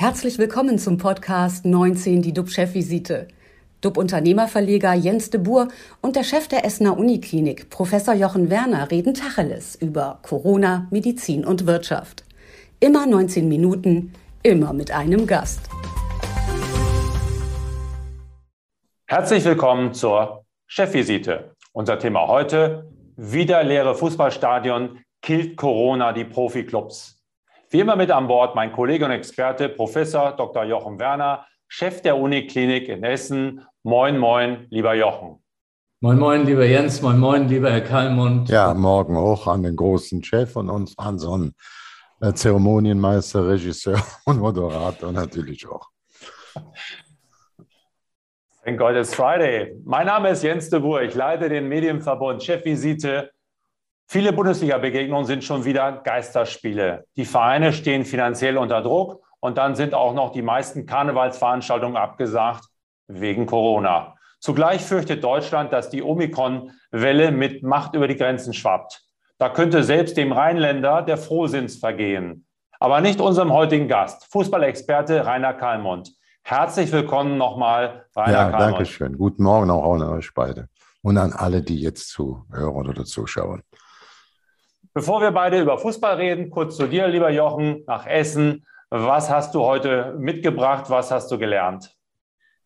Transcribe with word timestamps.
Herzlich 0.00 0.38
willkommen 0.38 0.78
zum 0.78 0.96
Podcast 0.96 1.64
19, 1.64 2.22
die 2.22 2.32
DUB-Chefvisite. 2.32 3.26
DUB-Unternehmerverleger 3.80 4.94
Jens 4.94 5.30
de 5.30 5.40
Boer 5.40 5.66
und 6.00 6.14
der 6.14 6.22
Chef 6.22 6.46
der 6.46 6.64
Essener 6.64 6.96
Uniklinik, 6.96 7.68
Professor 7.68 8.14
Jochen 8.14 8.48
Werner, 8.48 8.92
reden 8.92 9.12
Tacheles 9.12 9.74
über 9.74 10.20
Corona, 10.22 10.86
Medizin 10.92 11.44
und 11.44 11.66
Wirtschaft. 11.66 12.22
Immer 12.78 13.06
19 13.06 13.48
Minuten, 13.48 14.12
immer 14.44 14.72
mit 14.72 14.92
einem 14.92 15.26
Gast. 15.26 15.68
Herzlich 19.08 19.44
willkommen 19.44 19.94
zur 19.94 20.44
Chefvisite. 20.68 21.56
Unser 21.72 21.98
Thema 21.98 22.28
heute: 22.28 22.88
Wieder 23.16 23.64
leere 23.64 23.96
Fußballstadion 23.96 25.00
killt 25.22 25.56
Corona 25.56 26.12
die 26.12 26.24
Profiklubs. 26.24 27.17
Wie 27.70 27.80
immer 27.80 27.96
mit 27.96 28.10
an 28.10 28.28
Bord 28.28 28.54
mein 28.54 28.72
Kollege 28.72 29.04
und 29.04 29.10
Experte 29.10 29.68
Professor 29.68 30.32
Dr. 30.32 30.64
Jochen 30.64 30.98
Werner, 30.98 31.46
Chef 31.66 32.00
der 32.00 32.16
Uniklinik 32.16 32.88
in 32.88 33.04
Essen. 33.04 33.60
Moin, 33.82 34.16
moin, 34.16 34.66
lieber 34.70 34.94
Jochen. 34.94 35.42
Moin, 36.00 36.18
moin, 36.18 36.46
lieber 36.46 36.64
Jens, 36.64 37.02
moin, 37.02 37.18
moin, 37.18 37.46
lieber 37.46 37.70
Herr 37.70 37.82
Kalmund. 37.82 38.48
Ja, 38.48 38.72
morgen 38.72 39.18
auch 39.18 39.46
an 39.46 39.64
den 39.64 39.76
großen 39.76 40.24
Chef 40.24 40.56
und 40.56 40.70
uns 40.70 40.96
an 40.96 41.18
so 41.18 41.34
einen 41.34 41.54
äh, 42.22 42.32
Zeremonienmeister, 42.32 43.46
Regisseur 43.46 44.02
und 44.24 44.38
Moderator 44.38 45.12
natürlich 45.12 45.68
auch. 45.68 45.90
Thank 48.64 48.78
God 48.78 48.96
it's 48.96 49.14
Friday. 49.14 49.76
Mein 49.84 50.06
Name 50.06 50.30
ist 50.30 50.42
Jens 50.42 50.70
de 50.70 50.80
Boer. 50.80 51.02
Ich 51.02 51.14
leite 51.14 51.50
den 51.50 51.68
Medienverbund 51.68 52.42
Chefvisite. 52.42 53.30
Viele 54.10 54.32
Bundesliga-Begegnungen 54.32 55.26
sind 55.26 55.44
schon 55.44 55.66
wieder 55.66 55.92
Geisterspiele. 55.92 57.04
Die 57.16 57.26
Vereine 57.26 57.74
stehen 57.74 58.06
finanziell 58.06 58.56
unter 58.56 58.80
Druck 58.80 59.22
und 59.40 59.58
dann 59.58 59.74
sind 59.74 59.92
auch 59.92 60.14
noch 60.14 60.32
die 60.32 60.40
meisten 60.40 60.86
Karnevalsveranstaltungen 60.86 61.98
abgesagt 61.98 62.64
wegen 63.06 63.44
Corona. 63.44 64.14
Zugleich 64.40 64.82
fürchtet 64.82 65.22
Deutschland, 65.22 65.74
dass 65.74 65.90
die 65.90 66.02
Omikron-Welle 66.02 67.32
mit 67.32 67.62
Macht 67.62 67.94
über 67.94 68.08
die 68.08 68.16
Grenzen 68.16 68.54
schwappt. 68.54 69.02
Da 69.36 69.50
könnte 69.50 69.82
selbst 69.82 70.16
dem 70.16 70.32
Rheinländer 70.32 71.02
der 71.02 71.18
Frohsinns 71.18 71.76
vergehen. 71.76 72.46
Aber 72.80 73.02
nicht 73.02 73.20
unserem 73.20 73.52
heutigen 73.52 73.88
Gast, 73.88 74.26
Fußballexperte 74.32 75.26
Rainer 75.26 75.52
Kallmund. 75.52 76.14
Herzlich 76.44 76.90
willkommen 76.92 77.36
nochmal, 77.36 78.06
Rainer 78.16 78.32
Ja, 78.32 78.50
Kalmund. 78.50 78.72
danke 78.72 78.86
schön. 78.86 79.18
Guten 79.18 79.42
Morgen 79.42 79.70
auch 79.70 79.92
an 79.92 80.02
euch 80.04 80.32
beide 80.32 80.70
und 81.02 81.18
an 81.18 81.34
alle, 81.34 81.60
die 81.60 81.78
jetzt 81.78 82.08
zuhören 82.08 82.88
oder 82.88 83.04
zuschauen. 83.04 83.62
Bevor 84.98 85.20
wir 85.20 85.30
beide 85.30 85.60
über 85.60 85.78
Fußball 85.78 86.16
reden, 86.16 86.50
kurz 86.50 86.76
zu 86.76 86.88
dir, 86.88 87.06
lieber 87.06 87.30
Jochen, 87.30 87.84
nach 87.86 88.04
Essen. 88.04 88.66
Was 88.90 89.30
hast 89.30 89.54
du 89.54 89.60
heute 89.60 90.16
mitgebracht? 90.18 90.86
Was 90.88 91.12
hast 91.12 91.30
du 91.30 91.38
gelernt? 91.38 91.94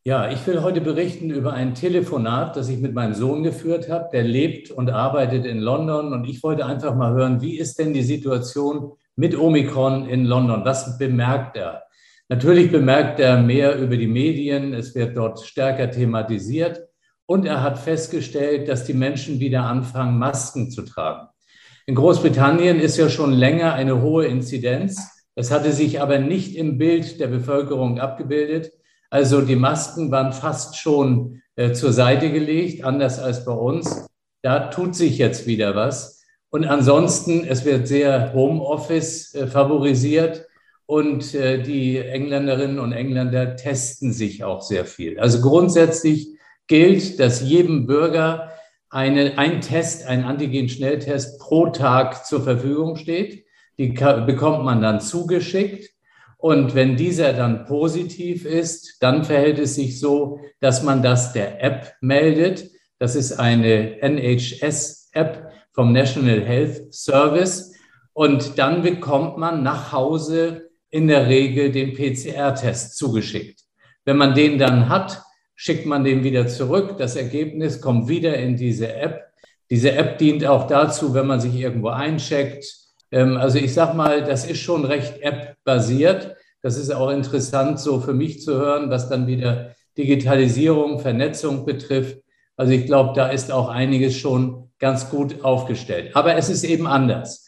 Ja, 0.02 0.30
ich 0.30 0.47
will 0.47 0.62
heute 0.62 0.80
berichten 0.80 1.28
über 1.28 1.53
ein 1.53 1.75
Telefonat, 1.75 2.56
das 2.56 2.70
ich 2.70 2.78
mit 2.78 2.94
meinem 2.94 3.12
Sohn 3.12 3.42
geführt 3.42 3.91
habe. 3.91 4.08
Der 4.14 4.22
lebt 4.22 4.70
und 4.70 4.88
arbeitet 4.88 5.44
in 5.44 5.58
London 5.58 6.14
und 6.14 6.25
ich 6.25 6.42
wollte 6.42 6.64
einfach 6.64 6.94
mal 6.94 7.12
hören, 7.12 7.42
wie 7.42 7.58
ist 7.58 7.78
denn 7.78 7.92
die 7.92 8.03
Situation 8.03 8.92
mit 9.14 9.38
Omikron 9.38 10.08
in 10.08 10.25
London? 10.25 10.64
Was 10.64 10.97
bemerkt 10.97 11.58
er? 11.58 11.83
Natürlich 12.30 12.72
bemerkt 12.72 13.20
er 13.20 13.42
mehr 13.42 13.77
über 13.77 13.98
die 13.98 14.06
Medien, 14.06 14.72
es 14.72 14.94
wird 14.94 15.19
dort 15.19 15.41
stärker 15.41 15.91
thematisiert 15.91 16.80
und 17.27 17.44
er 17.44 17.62
hat 17.62 17.78
festgestellt, 17.78 18.70
dass 18.70 18.84
die 18.84 18.94
Menschen 18.94 19.38
wieder 19.38 19.64
anfangen, 19.64 20.19
Masken 20.19 20.70
zu 20.70 20.80
tragen. 20.80 21.28
In 21.86 21.94
Großbritannien 21.97 22.78
ist 22.78 22.97
ja 22.97 23.08
schon 23.08 23.33
länger 23.33 23.75
eine 23.75 24.02
hohe 24.02 24.27
Inzidenz. 24.27 25.25
Das 25.34 25.50
hatte 25.50 25.72
sich 25.72 26.00
aber 26.00 26.19
nicht 26.19 26.56
im 26.56 26.78
Bild 26.78 27.19
der 27.19 27.27
Bevölkerung 27.27 27.98
abgebildet. 27.98 28.72
Also 29.11 29.41
die 29.41 29.56
Masken 29.56 30.10
waren 30.10 30.33
fast 30.33 30.78
schon 30.78 31.42
äh, 31.56 31.72
zur 31.72 31.92
Seite 31.92 32.31
gelegt, 32.31 32.84
anders 32.84 33.19
als 33.19 33.44
bei 33.44 33.53
uns. 33.53 34.06
Da 34.42 34.69
tut 34.71 34.94
sich 34.94 35.19
jetzt 35.19 35.47
wieder 35.47 35.75
was. 35.75 36.22
Und 36.50 36.65
ansonsten, 36.66 37.44
es 37.44 37.65
wird 37.65 37.88
sehr 37.88 38.32
Homeoffice 38.32 39.34
äh, 39.34 39.47
favorisiert 39.47 40.47
und 40.87 41.34
äh, 41.34 41.62
die 41.62 41.98
Engländerinnen 41.98 42.78
und 42.78 42.92
Engländer 42.92 43.56
testen 43.56 44.12
sich 44.12 44.44
auch 44.44 44.60
sehr 44.60 44.84
viel. 44.84 45.19
Also 45.19 45.41
grundsätzlich 45.41 46.28
gilt, 46.66 47.19
dass 47.19 47.42
jedem 47.42 47.87
Bürger 47.87 48.53
eine, 48.92 49.38
ein 49.38 49.62
Test, 49.62 50.06
ein 50.06 50.25
Antigen-Schnelltest 50.25 51.41
pro 51.41 51.69
Tag 51.69 52.26
zur 52.26 52.42
Verfügung 52.42 52.97
steht. 52.97 53.47
Die 53.78 53.88
bekommt 53.88 54.64
man 54.64 54.82
dann 54.82 55.00
zugeschickt. 55.00 55.91
Und 56.36 56.75
wenn 56.75 56.97
dieser 56.97 57.32
dann 57.32 57.64
positiv 57.64 58.44
ist, 58.44 58.98
dann 59.00 59.25
verhält 59.25 59.58
es 59.58 59.76
sich 59.76 59.98
so, 59.98 60.41
dass 60.60 60.82
man 60.82 61.03
das 61.03 61.32
der 61.32 61.62
App 61.64 61.94
meldet. 62.03 62.69
Das 62.98 63.16
ist 63.16 63.32
eine 63.32 64.03
NHS-App 64.03 65.50
vom 65.72 65.92
National 65.92 66.42
Health 66.42 66.92
Service. 66.92 67.72
Und 68.12 68.59
dann 68.59 68.82
bekommt 68.82 69.38
man 69.38 69.62
nach 69.62 69.92
Hause 69.92 70.69
in 70.91 71.09
der 71.09 71.28
Regel 71.28 71.72
den 71.72 71.94
PCR-Test 71.94 72.98
zugeschickt. 72.98 73.60
Wenn 74.04 74.19
man 74.19 74.34
den 74.34 74.59
dann 74.59 74.91
hat, 74.91 75.22
schickt 75.62 75.87
man 75.87 76.03
den 76.03 76.25
wieder 76.25 76.49
zurück. 76.49 76.97
Das 76.99 77.15
Ergebnis 77.15 77.81
kommt 77.81 78.09
wieder 78.09 78.34
in 78.34 78.56
diese 78.56 78.97
App. 78.97 79.28
Diese 79.71 79.93
App 79.93 80.19
dient 80.19 80.45
auch 80.45 80.67
dazu, 80.67 81.15
wenn 81.15 81.28
man 81.28 81.41
sich 81.41 81.55
irgendwo 81.55 81.91
eincheckt. 81.91 82.67
Ähm, 83.12 83.37
also 83.37 83.59
ich 83.59 83.72
sage 83.72 83.97
mal, 83.97 84.25
das 84.25 84.45
ist 84.45 84.59
schon 84.59 84.84
recht 84.84 85.22
App-basiert. 85.22 86.34
Das 86.62 86.77
ist 86.77 86.91
auch 86.91 87.11
interessant 87.11 87.78
so 87.78 88.01
für 88.01 88.12
mich 88.12 88.43
zu 88.43 88.55
hören, 88.55 88.91
was 88.91 89.09
dann 89.09 89.28
wieder 89.28 89.77
Digitalisierung, 89.97 90.99
Vernetzung 90.99 91.65
betrifft. 91.65 92.19
Also 92.56 92.72
ich 92.72 92.87
glaube, 92.87 93.12
da 93.15 93.28
ist 93.28 93.53
auch 93.53 93.69
einiges 93.69 94.17
schon 94.17 94.69
ganz 94.81 95.11
gut 95.11 95.45
aufgestellt. 95.45 96.17
Aber 96.17 96.34
es 96.34 96.49
ist 96.49 96.65
eben 96.65 96.89
anders. 96.89 97.47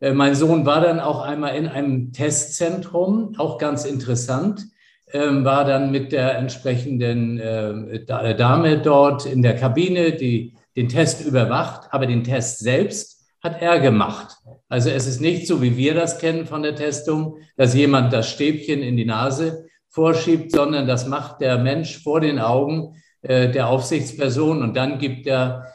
Äh, 0.00 0.12
mein 0.12 0.34
Sohn 0.34 0.66
war 0.66 0.82
dann 0.82 1.00
auch 1.00 1.22
einmal 1.22 1.56
in 1.56 1.68
einem 1.68 2.12
Testzentrum, 2.12 3.36
auch 3.38 3.56
ganz 3.56 3.86
interessant, 3.86 4.66
ähm, 5.12 5.44
war 5.44 5.64
dann 5.64 5.90
mit 5.90 6.12
der 6.12 6.36
entsprechenden 6.38 7.38
äh, 7.38 8.04
Dame 8.04 8.78
dort 8.78 9.26
in 9.26 9.42
der 9.42 9.54
Kabine, 9.54 10.12
die 10.12 10.54
den 10.76 10.88
Test 10.88 11.24
überwacht, 11.24 11.88
aber 11.92 12.06
den 12.06 12.24
Test 12.24 12.60
selbst 12.60 13.24
hat 13.42 13.60
er 13.60 13.78
gemacht. 13.80 14.36
Also 14.68 14.90
es 14.90 15.06
ist 15.06 15.20
nicht 15.20 15.46
so, 15.46 15.62
wie 15.62 15.76
wir 15.76 15.94
das 15.94 16.18
kennen 16.18 16.46
von 16.46 16.62
der 16.62 16.74
Testung, 16.74 17.36
dass 17.56 17.74
jemand 17.74 18.12
das 18.12 18.30
Stäbchen 18.30 18.82
in 18.82 18.96
die 18.96 19.04
Nase 19.04 19.66
vorschiebt, 19.88 20.50
sondern 20.50 20.88
das 20.88 21.06
macht 21.06 21.40
der 21.40 21.58
Mensch 21.58 22.02
vor 22.02 22.20
den 22.20 22.38
Augen 22.38 22.96
äh, 23.22 23.50
der 23.50 23.68
Aufsichtsperson 23.68 24.62
und 24.62 24.76
dann 24.76 24.98
gibt 24.98 25.26
er 25.26 25.66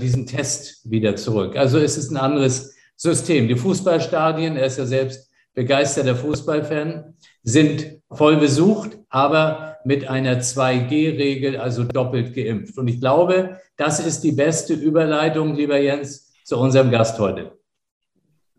diesen 0.00 0.26
Test 0.26 0.90
wieder 0.90 1.14
zurück. 1.14 1.56
Also 1.56 1.78
es 1.78 1.96
ist 1.96 2.10
ein 2.10 2.16
anderes 2.16 2.74
System. 2.96 3.46
Die 3.46 3.54
Fußballstadien, 3.54 4.56
er 4.56 4.66
ist 4.66 4.78
ja 4.78 4.86
selbst 4.86 5.30
begeisterter 5.54 6.16
Fußballfan, 6.16 7.14
sind 7.42 8.01
voll 8.14 8.36
besucht, 8.36 8.98
aber 9.08 9.78
mit 9.84 10.08
einer 10.08 10.40
2G-Regel, 10.40 11.56
also 11.56 11.84
doppelt 11.84 12.34
geimpft. 12.34 12.78
Und 12.78 12.88
ich 12.88 13.00
glaube, 13.00 13.60
das 13.76 14.00
ist 14.00 14.22
die 14.22 14.32
beste 14.32 14.74
Überleitung, 14.74 15.54
lieber 15.54 15.78
Jens, 15.78 16.32
zu 16.44 16.58
unserem 16.58 16.90
Gast 16.90 17.18
heute. 17.18 17.58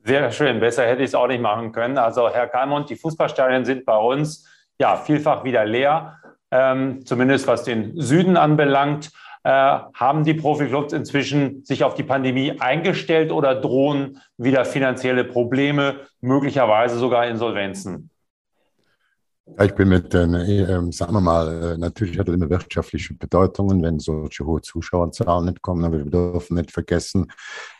Sehr 0.03 0.31
schön, 0.31 0.59
besser 0.59 0.85
hätte 0.85 1.01
ich 1.01 1.09
es 1.09 1.15
auch 1.15 1.27
nicht 1.27 1.41
machen 1.41 1.71
können. 1.71 1.97
Also 1.97 2.29
Herr 2.29 2.47
Kalmund, 2.47 2.89
die 2.89 2.95
Fußballstadien 2.95 3.63
sind 3.63 3.85
bei 3.85 3.97
uns 3.97 4.45
ja 4.79 4.97
vielfach 4.97 5.45
wieder 5.45 5.63
leer, 5.63 6.19
ähm, 6.51 7.05
zumindest 7.05 7.47
was 7.47 7.63
den 7.63 7.99
Süden 7.99 8.35
anbelangt. 8.35 9.11
Äh, 9.45 9.49
haben 9.49 10.23
die 10.23 10.33
Profiklubs 10.33 10.93
inzwischen 10.93 11.65
sich 11.65 11.83
auf 11.83 11.95
die 11.95 12.03
Pandemie 12.03 12.59
eingestellt 12.59 13.31
oder 13.31 13.55
drohen 13.55 14.21
wieder 14.37 14.63
finanzielle 14.65 15.25
Probleme, 15.25 15.95
möglicherweise 16.21 16.97
sogar 16.97 17.27
Insolvenzen? 17.27 18.09
Ich 19.59 19.75
bin 19.75 19.89
mit 19.89 20.13
äh, 20.13 20.91
sagen 20.91 21.13
wir 21.13 21.21
mal, 21.21 21.73
äh, 21.73 21.77
natürlich 21.77 22.17
hat 22.17 22.29
es 22.29 22.33
immer 22.33 22.49
wirtschaftliche 22.49 23.13
Bedeutungen, 23.13 23.83
wenn 23.83 23.99
solche 23.99 24.45
hohe 24.45 24.61
Zuschauerzahlen 24.61 25.45
nicht 25.45 25.61
kommen. 25.61 25.83
Aber 25.83 25.97
wir 25.97 26.09
dürfen 26.09 26.55
nicht 26.55 26.71
vergessen, 26.71 27.29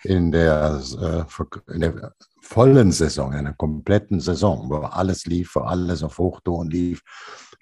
in 0.03 0.31
der, 0.31 0.81
äh, 1.01 1.73
in 1.73 1.81
der 1.81 2.13
vollen 2.41 2.91
Saison, 2.91 3.31
in 3.31 3.39
einer 3.39 3.53
kompletten 3.53 4.19
Saison, 4.19 4.69
wo 4.69 4.75
alles 4.77 5.25
lief, 5.25 5.55
wo 5.55 5.61
alles 5.61 6.03
auf 6.03 6.17
Hochtouren 6.17 6.69
lief, 6.69 7.01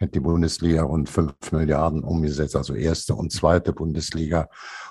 hat 0.01 0.15
die 0.15 0.19
Bundesliga 0.19 0.83
rund 0.83 1.09
5 1.09 1.51
Milliarden 1.51 2.03
umgesetzt, 2.03 2.55
also 2.55 2.73
erste 2.73 3.15
und 3.15 3.31
zweite 3.31 3.71
Bundesliga. 3.71 4.49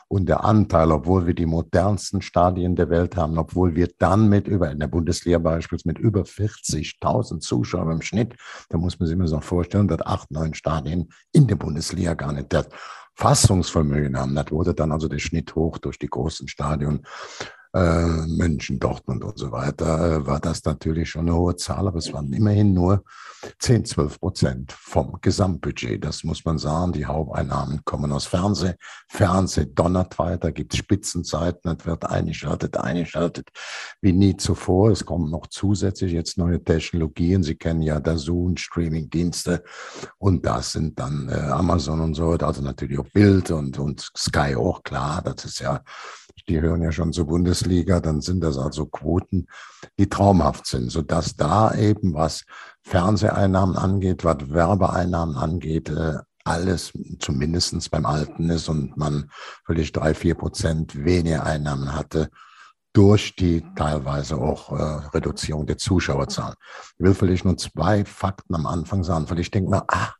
Und 0.09 0.29
der 0.29 0.45
Anteil, 0.45 0.91
obwohl 0.91 1.27
wir 1.27 1.35
die 1.35 1.47
modernsten 1.47 2.21
Stadien 2.23 2.75
der 2.75 2.91
Welt 2.91 3.17
haben, 3.17 3.39
obwohl 3.39 3.77
wir 3.77 3.89
dann 3.99 4.29
mit 4.29 4.49
über, 4.49 4.71
in 4.71 4.81
der 4.81 4.89
Bundesliga 4.89 5.39
beispielsweise 5.39 5.89
mit 5.89 5.99
über 5.99 6.23
40.000 6.23 7.41
Zuschauern 7.41 7.93
im 7.93 8.03
Schnitt, 8.03 8.35
da 8.71 8.79
muss 8.79 8.99
man 8.99 9.07
sich 9.07 9.17
immer 9.17 9.29
so 9.29 9.41
vorstellen, 9.41 9.89
dass 9.89 10.01
acht, 10.03 10.31
neun 10.31 10.55
Stadien 10.55 11.12
in 11.33 11.47
der 11.47 11.57
Bundesliga 11.57 12.15
gar 12.15 12.33
nicht 12.33 12.53
das 12.53 12.69
Fassungsvermögen 13.15 14.19
haben. 14.19 14.35
Das 14.35 14.51
wurde 14.51 14.75
dann 14.75 14.93
also 14.93 15.07
der 15.07 15.19
Schnitt 15.19 15.55
hoch 15.55 15.79
durch 15.79 15.99
die 15.99 16.09
großen 16.09 16.49
Stadien 16.49 17.03
äh, 17.72 18.26
München, 18.26 18.78
Dortmund 18.78 19.22
und 19.25 19.38
so 19.38 19.52
weiter, 19.52 20.17
äh, 20.17 20.26
war 20.26 20.40
das 20.40 20.64
natürlich 20.64 21.11
schon 21.11 21.28
eine 21.28 21.37
hohe 21.37 21.56
Zahl, 21.56 21.87
aber 21.87 21.99
es 21.99 22.12
waren 22.12 22.32
immerhin 22.32 22.75
nur 22.75 23.05
10, 23.58 23.84
12 23.84 24.20
Prozent 24.20 24.72
vom 24.72 25.19
Gesamtbudget. 25.20 26.05
Das 26.05 26.25
muss 26.25 26.44
man 26.44 26.58
sagen. 26.58 26.93
Die 26.93 27.06
Haupteinnahmen 27.06 27.82
kommen 27.84 28.12
aus 28.12 28.26
Fernsehen. 28.26 28.75
Fernsehen 29.08 29.75
donnert 29.75 30.19
weiter, 30.19 30.52
gibt 30.52 30.75
Spitzenzeiten, 30.75 31.76
es 31.78 31.87
wird 31.87 32.05
eingeschaltet, 32.05 32.76
eingeschaltet 32.76 33.49
wie 34.00 34.12
nie 34.12 34.37
zuvor. 34.37 34.90
Es 34.90 35.05
kommen 35.05 35.31
noch 35.31 35.46
zusätzlich 35.46 36.12
jetzt 36.12 36.38
neue 36.38 36.62
Technologien. 36.62 37.43
Sie 37.43 37.55
kennen 37.55 37.82
ja 37.82 38.00
Dazun, 38.00 38.56
Streaming-Dienste 38.56 39.62
und 40.19 40.44
das 40.44 40.73
sind 40.73 40.99
dann 40.99 41.28
äh, 41.28 41.34
Amazon 41.34 42.00
und 42.00 42.14
so, 42.14 42.32
also 42.32 42.62
natürlich 42.62 42.99
auch 42.99 43.08
Bild 43.12 43.50
und, 43.50 43.78
und 43.78 44.11
Sky 44.16 44.55
auch, 44.56 44.82
klar. 44.82 45.23
Das 45.23 45.44
ist 45.44 45.61
ja 45.61 45.82
die 46.50 46.61
hören 46.61 46.82
ja 46.82 46.91
schon 46.91 47.12
zur 47.12 47.26
Bundesliga, 47.26 48.00
dann 48.00 48.20
sind 48.20 48.43
das 48.43 48.58
also 48.58 48.87
Quoten, 48.87 49.47
die 49.99 50.08
traumhaft 50.08 50.67
sind, 50.67 50.91
sodass 50.91 51.37
da 51.37 51.73
eben 51.75 52.12
was 52.12 52.44
Fernseheinnahmen 52.82 53.76
angeht, 53.76 54.25
was 54.25 54.50
Werbeeinnahmen 54.50 55.37
angeht, 55.37 55.88
äh, 55.91 56.19
alles 56.44 56.93
zumindest 57.20 57.91
beim 57.91 58.05
Alten 58.05 58.50
ist 58.50 58.69
und 58.69 58.97
man 58.97 59.31
völlig 59.64 59.93
drei, 59.93 60.12
vier 60.12 60.35
Prozent 60.35 61.05
weniger 61.05 61.44
Einnahmen 61.44 61.94
hatte 61.94 62.31
durch 62.93 63.37
die 63.37 63.62
teilweise 63.76 64.37
auch 64.37 64.73
äh, 64.73 64.82
Reduzierung 65.14 65.67
der 65.67 65.79
Zuschauerzahlen. 65.79 66.56
Ich 66.99 67.05
will 67.05 67.14
vielleicht 67.14 67.44
nur 67.44 67.56
zwei 67.56 68.05
Fakten 68.05 68.55
am 68.56 68.67
Anfang 68.67 69.05
sagen, 69.05 69.31
weil 69.31 69.38
ich 69.38 69.52
denke 69.52 69.70
mir, 69.70 69.85
ah, 69.87 70.14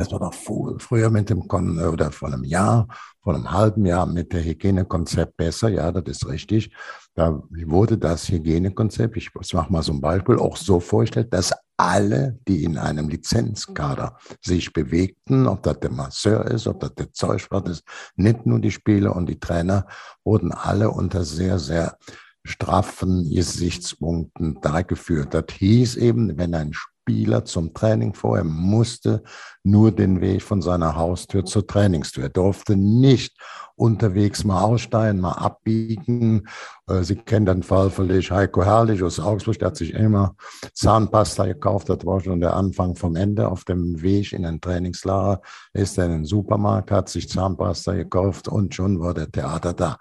das 0.00 0.10
war 0.12 0.18
doch 0.18 0.32
früher 0.32 1.10
mit 1.10 1.28
dem, 1.28 1.46
Kon 1.46 1.78
oder 1.78 2.10
vor 2.10 2.28
einem 2.28 2.44
Jahr, 2.44 2.88
vor 3.22 3.34
einem 3.34 3.50
halben 3.50 3.84
Jahr 3.84 4.06
mit 4.06 4.32
dem 4.32 4.42
Hygienekonzept 4.42 5.36
besser. 5.36 5.68
Ja, 5.68 5.92
das 5.92 6.04
ist 6.16 6.26
richtig. 6.26 6.74
Da 7.14 7.42
wurde 7.66 7.98
das 7.98 8.28
Hygienekonzept, 8.30 9.18
ich 9.18 9.30
mache 9.52 9.70
mal 9.70 9.82
so 9.82 9.92
ein 9.92 10.00
Beispiel, 10.00 10.38
auch 10.38 10.56
so 10.56 10.80
vorgestellt, 10.80 11.34
dass 11.34 11.52
alle, 11.76 12.38
die 12.48 12.64
in 12.64 12.78
einem 12.78 13.10
Lizenzkader 13.10 14.16
sich 14.40 14.72
bewegten, 14.72 15.46
ob 15.46 15.62
das 15.64 15.80
der 15.80 15.90
Masseur 15.90 16.46
ist, 16.46 16.66
ob 16.66 16.80
das 16.80 16.94
der 16.94 17.12
Zeugwart 17.12 17.68
ist, 17.68 17.84
nicht 18.16 18.46
nur 18.46 18.58
die 18.58 18.70
Spieler 18.70 19.14
und 19.14 19.26
die 19.26 19.38
Trainer, 19.38 19.86
wurden 20.24 20.52
alle 20.52 20.90
unter 20.90 21.24
sehr, 21.24 21.58
sehr 21.58 21.98
straffen 22.42 23.30
Gesichtspunkten 23.30 24.62
dargeführt. 24.62 25.34
Das 25.34 25.44
hieß 25.52 25.96
eben, 25.96 26.38
wenn 26.38 26.54
ein 26.54 26.72
Spieler 26.72 26.99
zum 27.44 27.74
Training 27.74 28.14
vor. 28.14 28.38
Er 28.38 28.44
musste 28.44 29.22
nur 29.62 29.92
den 29.92 30.20
Weg 30.20 30.42
von 30.42 30.62
seiner 30.62 30.96
Haustür 30.96 31.44
zur 31.44 31.66
Trainingstür. 31.66 32.24
Er 32.24 32.28
durfte 32.30 32.76
nicht 32.76 33.36
unterwegs 33.80 34.44
mal 34.44 34.62
aussteigen, 34.62 35.20
mal 35.20 35.32
abbiegen. 35.32 36.46
Äh, 36.86 37.02
Sie 37.02 37.16
kennen 37.16 37.46
den 37.46 37.62
Fall 37.62 37.90
vielleicht 37.90 38.30
Heiko 38.30 38.62
Herrlich 38.62 39.02
aus 39.02 39.18
Augsburg, 39.18 39.58
der 39.58 39.68
hat 39.68 39.76
sich 39.76 39.94
immer 39.94 40.36
Zahnpasta 40.74 41.46
gekauft. 41.46 41.88
Das 41.88 42.04
war 42.04 42.20
schon 42.20 42.40
der 42.40 42.54
Anfang 42.54 42.94
vom 42.94 43.16
Ende. 43.16 43.48
Auf 43.48 43.64
dem 43.64 44.02
Weg 44.02 44.32
in 44.32 44.42
den 44.42 44.60
Trainingslager 44.60 45.40
ist 45.72 45.96
er 45.96 46.06
in 46.06 46.12
den 46.12 46.24
Supermarkt, 46.26 46.90
hat 46.90 47.08
sich 47.08 47.30
Zahnpasta 47.30 47.94
gekauft 47.94 48.48
und 48.48 48.74
schon 48.74 49.00
war 49.00 49.14
der 49.14 49.30
Theater 49.30 49.72
da. 49.72 49.96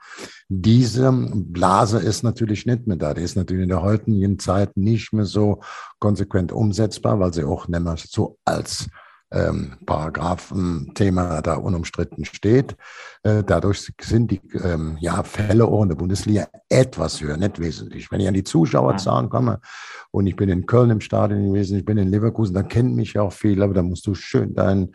Diese 0.50 1.12
Blase 1.12 2.00
ist 2.00 2.24
natürlich 2.24 2.66
nicht 2.66 2.86
mehr 2.86 2.98
da. 2.98 3.14
Die 3.14 3.22
ist 3.22 3.38
natürlich 3.38 3.64
in 3.64 3.70
der 3.70 3.82
heutigen 3.82 4.40
Zeit 4.40 4.76
nicht 4.76 5.14
mehr 5.14 5.26
so 5.26 5.62
konsequent 6.00 6.52
umsetzbar, 6.52 7.20
weil 7.20 7.34
sie 7.34 7.46
auch 7.46 7.70
nicht 7.70 7.82
mehr 7.82 7.96
so 7.98 8.38
als 8.44 8.90
ähm, 9.32 9.78
Paragraphenthema 9.86 11.42
da 11.42 11.56
unumstritten 11.56 12.26
steht. 12.26 12.76
Äh, 13.24 13.44
dadurch 13.44 13.92
sind 14.02 14.32
die 14.32 14.42
ähm, 14.64 14.98
ja, 15.00 15.24
Fälle 15.24 15.66
auch 15.66 15.84
in 15.84 15.90
der 15.90 15.96
Bundesliga 15.96 16.48
etwas 16.70 17.22
höher, 17.22 17.38
nicht 17.38 17.60
wesentlich. 17.60 18.12
Wenn 18.12 18.22
ich 18.22 18.28
an 18.28 18.34
die 18.34 18.44
Zuschauerzahlen 18.44 19.30
komme 19.30 19.60
und 20.12 20.28
ich 20.28 20.36
bin 20.36 20.50
in 20.50 20.66
Köln 20.66 20.90
im 20.90 21.02
Stadion 21.02 21.46
gewesen, 21.46 21.78
ich 21.78 21.86
bin 21.86 21.98
in 21.98 22.10
Leverkusen, 22.10 22.54
da 22.54 22.64
kennen 22.64 22.96
mich 22.96 23.14
ja 23.14 23.22
auch 23.22 23.34
viele, 23.34 23.64
aber 23.64 23.74
da 23.74 23.84
musst 23.84 24.08
du 24.08 24.16
schön 24.16 24.56
dein 24.56 24.92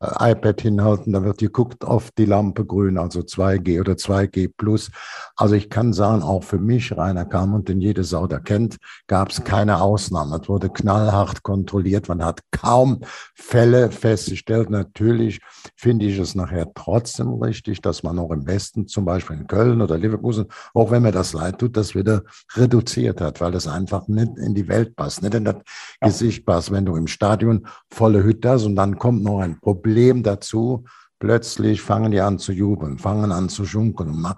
äh, 0.00 0.32
iPad 0.32 0.60
hinhalten, 0.60 1.12
da 1.12 1.22
wird 1.22 1.38
geguckt 1.38 1.84
auf 1.84 2.10
die 2.12 2.24
Lampe 2.24 2.64
grün, 2.64 2.98
also 2.98 3.20
2G 3.20 3.80
oder 3.80 3.92
2G 3.92 4.50
plus. 4.56 4.90
Also 5.36 5.54
ich 5.54 5.68
kann 5.68 5.92
sagen, 5.92 6.22
auch 6.22 6.44
für 6.44 6.58
mich, 6.58 6.96
Rainer 6.96 7.24
Kamm 7.24 7.64
den 7.64 7.80
jede 7.80 8.04
Sau 8.04 8.26
da 8.26 8.38
kennt, 8.38 8.78
gab 9.06 9.30
es 9.30 9.44
keine 9.44 9.80
Ausnahmen. 9.80 10.40
Es 10.40 10.48
wurde 10.48 10.70
knallhart 10.70 11.42
kontrolliert, 11.42 12.08
man 12.08 12.24
hat 12.24 12.40
kaum 12.50 13.00
Fälle 13.34 13.90
festgestellt. 13.90 14.70
Natürlich 14.70 15.40
finde 15.76 16.06
ich 16.06 16.18
es 16.18 16.34
nachher 16.34 16.72
trotzdem 16.74 17.34
richtig, 17.34 17.82
dass 17.82 18.02
man 18.02 18.18
auch 18.18 18.30
im 18.30 18.46
Westen, 18.46 18.86
zum 18.86 19.04
Beispiel 19.04 19.36
in 19.36 19.46
Köln 19.46 19.82
oder 19.82 19.98
Leverkusen, 19.98 20.46
auch 20.72 20.90
wenn 20.90 21.02
mir 21.02 21.12
das 21.12 21.32
leid 21.32 21.58
tut, 21.58 21.76
das 21.76 21.94
wieder 21.94 22.22
reduziert 22.54 23.20
hat, 23.20 23.40
weil 23.40 23.52
das 23.52 23.68
einfach 23.68 24.08
nicht 24.08 24.38
in 24.38 24.53
die 24.54 24.68
Welt 24.68 24.96
passt, 24.96 25.22
nicht 25.22 25.34
in 25.34 25.44
das 25.44 25.56
ja. 26.00 26.08
Gesicht 26.08 26.46
passt. 26.46 26.70
Wenn 26.70 26.86
du 26.86 26.96
im 26.96 27.06
Stadion 27.06 27.66
volle 27.90 28.22
Hütte 28.22 28.50
hast 28.50 28.64
und 28.64 28.76
dann 28.76 28.98
kommt 28.98 29.22
noch 29.22 29.40
ein 29.40 29.58
Problem 29.60 30.22
dazu, 30.22 30.84
plötzlich 31.18 31.80
fangen 31.80 32.12
die 32.12 32.20
an 32.20 32.38
zu 32.38 32.52
jubeln, 32.52 32.98
fangen 32.98 33.32
an 33.32 33.48
zu 33.48 33.64
schunkeln 33.64 34.10
und, 34.10 34.34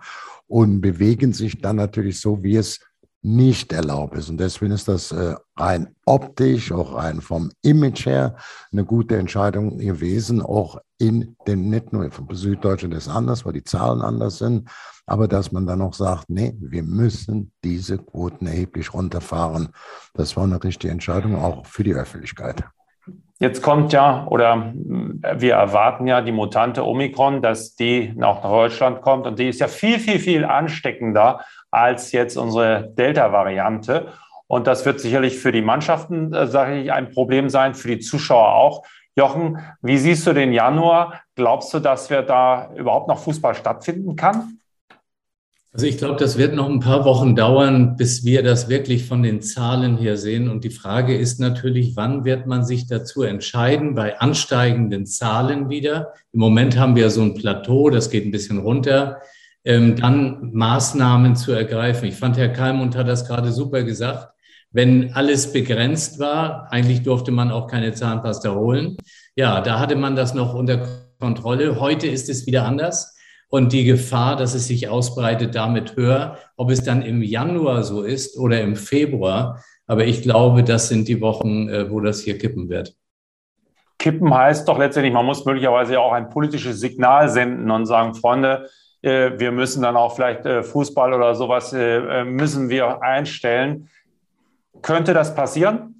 und 0.47 0.81
bewegen 0.81 1.33
sich 1.33 1.61
dann 1.61 1.77
natürlich 1.77 2.21
so, 2.21 2.43
wie 2.43 2.57
es 2.57 2.81
nicht 3.27 3.73
erlaubt 3.73 4.17
ist. 4.17 4.31
Und 4.31 4.39
deswegen 4.39 4.71
ist 4.71 4.87
das 4.87 5.11
äh, 5.11 5.35
rein 5.57 5.89
optisch, 6.05 6.71
auch 6.71 6.95
rein 6.95 7.21
vom 7.21 7.51
Image 7.63 8.07
her 8.07 8.37
eine 8.71 8.85
gute 8.85 9.17
Entscheidung 9.17 9.79
gewesen, 9.79 10.41
auch 10.41 10.79
in 10.99 11.37
den, 11.45 11.69
nicht 11.69 11.93
nur 11.93 12.09
von 12.13 12.29
Süddeutschland 12.31 12.95
ist 12.95 13.09
anders, 13.09 13.45
weil 13.45 13.55
die 13.55 13.65
Zahlen 13.65 14.01
anders 14.01 14.39
sind, 14.39 14.71
aber 15.07 15.27
dass 15.27 15.51
man 15.51 15.67
dann 15.67 15.83
auch 15.83 15.95
sagt, 15.95 16.31
nee, 16.31 16.55
wir 16.61 16.85
müssen 16.85 17.51
diese 17.65 17.99
Quoten 17.99 18.47
erheblich 18.47 18.95
runterfahren. 18.95 19.71
Das 20.15 20.37
war 20.37 20.45
eine 20.45 20.63
richtige 20.63 20.93
Entscheidung 20.93 21.35
auch 21.35 21.67
für 21.67 21.83
die 21.83 21.95
Öffentlichkeit. 21.95 22.63
Jetzt 23.39 23.61
kommt 23.61 23.93
ja, 23.93 24.27
oder 24.29 24.73
wir 24.75 25.55
erwarten 25.55 26.07
ja 26.07 26.23
die 26.23 26.33
Mutante 26.33 26.87
Omikron, 26.87 27.43
dass 27.43 27.75
die 27.75 28.13
nach 28.17 28.41
Deutschland 28.41 29.03
kommt 29.03 29.27
und 29.27 29.39
die 29.39 29.49
ist 29.49 29.61
ja 29.61 29.69
viel, 29.69 29.99
viel, 29.99 30.21
viel 30.21 30.45
ansteckender 30.45 31.41
als 31.77 32.13
jetzt 32.13 32.39
unsere 32.39 32.93
Delta-Variante. 32.97 34.09
Und 34.47 34.67
das 34.67 34.87
wird 34.87 34.99
sicherlich 34.99 35.39
für 35.39 35.53
die 35.53 35.61
Mannschaften, 35.61 36.33
äh, 36.33 36.47
sage 36.47 36.81
ich, 36.81 36.93
ein 36.93 37.11
Problem 37.11 37.51
sein, 37.51 37.75
für 37.75 37.89
die 37.89 37.99
Zuschauer 37.99 38.55
auch. 38.55 38.83
Jochen, 39.15 39.59
wie 39.83 39.99
siehst 39.99 40.27
du 40.27 40.33
den 40.33 40.53
Januar? 40.53 41.21
Glaubst 41.35 41.73
du, 41.75 41.79
dass 41.79 42.09
wir 42.09 42.23
da 42.23 42.71
überhaupt 42.75 43.09
noch 43.09 43.19
Fußball 43.19 43.55
stattfinden 43.55 44.17
kann? 44.17 44.59
Also 45.73 45.87
ich 45.87 45.99
glaube, 45.99 46.17
das 46.17 46.39
wird 46.39 46.55
noch 46.55 46.71
ein 46.71 46.81
paar 46.81 47.05
Wochen 47.05 47.37
dauern, 47.37 47.97
bis 47.97 48.25
wir 48.25 48.43
das 48.43 48.71
wirklich 48.71 49.05
von 49.05 49.23
den 49.23 49.43
Zahlen 49.43 49.99
her 49.99 50.17
sehen. 50.17 50.49
Und 50.49 50.65
die 50.65 50.71
Frage 50.71 51.15
ist 51.15 51.41
natürlich, 51.41 51.97
wann 51.97 52.25
wird 52.25 52.47
man 52.47 52.65
sich 52.65 52.87
dazu 52.87 53.23
entscheiden, 53.23 53.95
bei 53.95 54.19
ansteigenden 54.19 55.05
Zahlen 55.05 55.69
wieder? 55.69 56.15
Im 56.33 56.41
Moment 56.41 56.79
haben 56.79 56.97
wir 56.97 57.11
so 57.11 57.21
ein 57.21 57.35
Plateau, 57.35 57.91
das 57.91 58.09
geht 58.09 58.25
ein 58.25 58.31
bisschen 58.31 58.59
runter 58.59 59.21
ähm, 59.67 59.97
dann 59.97 60.53
Maßnahmen 60.55 61.35
zu 61.35 61.53
ergreifen. 61.53 62.09
Ich 62.09 62.15
fand, 62.15 62.39
Herr 62.39 62.49
Kalmund 62.49 62.97
hat 62.97 63.09
das 63.09 63.27
gerade 63.27 63.51
super 63.51 63.83
gesagt. 63.83 64.33
Wenn 64.71 65.13
alles 65.15 65.53
begrenzt 65.53 66.19
war, 66.21 66.69
eigentlich 66.71 67.03
durfte 67.03 67.33
man 67.33 67.51
auch 67.51 67.67
keine 67.67 67.93
Zahnpasta 67.93 68.55
holen. 68.55 68.97
Ja, 69.35 69.61
da 69.61 69.81
hatte 69.81 69.97
man 69.97 70.15
das 70.15 70.35
noch 70.35 70.55
unter 70.55 70.87
Kontrolle. 71.19 71.81
Heute 71.81 72.07
ist 72.07 72.29
es 72.29 72.47
wieder 72.47 72.65
anders. 72.65 73.17
Und 73.49 73.73
die 73.73 73.85
Gefahr, 73.85 74.37
dass 74.37 74.55
es 74.55 74.67
sich 74.67 74.89
ausbreitet, 74.89 75.55
damit 75.55 75.97
höher. 75.97 76.39
Ob 76.57 76.71
es 76.71 76.83
dann 76.83 77.03
im 77.03 77.23
Januar 77.23 77.83
so 77.83 78.03
ist 78.03 78.39
oder 78.39 78.61
im 78.61 78.77
Februar. 78.77 79.63
Aber 79.87 80.05
ich 80.05 80.23
glaube, 80.23 80.63
das 80.63 80.89
sind 80.89 81.09
die 81.09 81.21
Wochen, 81.21 81.69
äh, 81.69 81.91
wo 81.91 82.01
das 82.01 82.21
hier 82.21 82.39
kippen 82.39 82.69
wird. 82.69 82.95
Kippen 83.99 84.33
heißt 84.33 84.69
doch 84.69 84.79
letztendlich, 84.79 85.15
man 85.15 85.27
muss 85.27 85.45
möglicherweise 85.45 85.99
auch 85.99 86.13
ein 86.13 86.29
politisches 86.29 86.81
Signal 86.81 87.29
senden 87.29 87.71
und 87.71 87.87
sagen, 87.87 88.15
Freunde, 88.15 88.69
wir 89.07 89.53
müssen 89.53 89.83
dann 89.83 89.97
auch 89.97 90.15
vielleicht 90.17 90.45
äh, 90.47 90.63
Fußball 90.63 91.13
oder 91.15 91.35
sowas 91.35 91.73
äh, 91.73 92.25
müssen 92.25 92.69
wir 92.69 93.03
einstellen. 93.03 93.89
Könnte 94.83 95.15
das 95.15 95.35
passieren? 95.35 95.97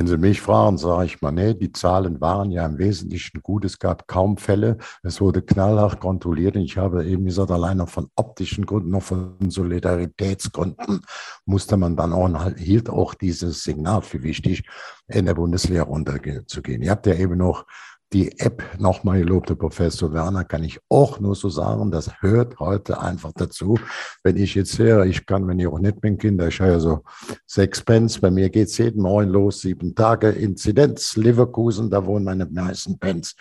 Wenn 0.00 0.06
Sie 0.06 0.16
mich 0.16 0.40
fragen, 0.40 0.78
sage 0.78 1.04
ich 1.04 1.20
mal, 1.20 1.30
nee, 1.30 1.52
die 1.52 1.72
Zahlen 1.72 2.22
waren 2.22 2.50
ja 2.50 2.64
im 2.64 2.78
Wesentlichen 2.78 3.42
gut. 3.42 3.66
Es 3.66 3.78
gab 3.78 4.06
kaum 4.06 4.38
Fälle. 4.38 4.78
Es 5.02 5.20
wurde 5.20 5.42
knallhart 5.42 6.00
kontrolliert. 6.00 6.56
Und 6.56 6.62
ich 6.62 6.78
habe 6.78 7.04
eben 7.04 7.26
gesagt, 7.26 7.50
allein 7.50 7.76
noch 7.76 7.90
von 7.90 8.08
optischen 8.14 8.64
Gründen, 8.64 8.88
noch 8.90 9.02
von 9.02 9.36
Solidaritätsgründen 9.50 11.02
musste 11.44 11.76
man 11.76 11.96
dann 11.96 12.14
auch, 12.14 12.50
hielt 12.56 12.88
auch 12.88 13.12
dieses 13.12 13.62
Signal 13.62 14.00
für 14.00 14.22
wichtig, 14.22 14.62
in 15.08 15.26
der 15.26 15.34
Bundeswehr 15.34 15.82
runterzugehen. 15.82 16.80
Ihr 16.80 16.92
habt 16.92 17.06
ja 17.06 17.14
eben 17.14 17.36
noch 17.36 17.66
die 18.12 18.40
App, 18.40 18.62
nochmal 18.78 19.20
gelobte 19.20 19.54
Professor 19.54 20.12
Werner, 20.12 20.44
kann 20.44 20.64
ich 20.64 20.80
auch 20.88 21.20
nur 21.20 21.36
so 21.36 21.48
sagen, 21.48 21.92
das 21.92 22.20
hört 22.20 22.58
heute 22.58 23.00
einfach 23.00 23.32
dazu. 23.32 23.78
Wenn 24.24 24.36
ich 24.36 24.56
jetzt 24.56 24.78
höre, 24.78 25.06
ich 25.06 25.26
kann, 25.26 25.46
wenn 25.46 25.60
ich 25.60 25.68
auch 25.68 25.78
nicht 25.78 26.00
bin, 26.00 26.18
Kinder, 26.18 26.48
ich 26.48 26.58
ja 26.58 26.80
so 26.80 27.04
sechs 27.46 27.82
Pence, 27.82 28.18
bei 28.18 28.30
mir 28.30 28.50
geht 28.50 28.68
es 28.68 28.78
jeden 28.78 29.02
Morgen 29.02 29.30
los, 29.30 29.60
sieben 29.60 29.94
Tage 29.94 30.30
Inzidenz, 30.30 31.14
Leverkusen, 31.16 31.88
da 31.88 32.04
wohnen 32.04 32.24
meine 32.24 32.46
meisten 32.46 32.98
Pence. 32.98 33.36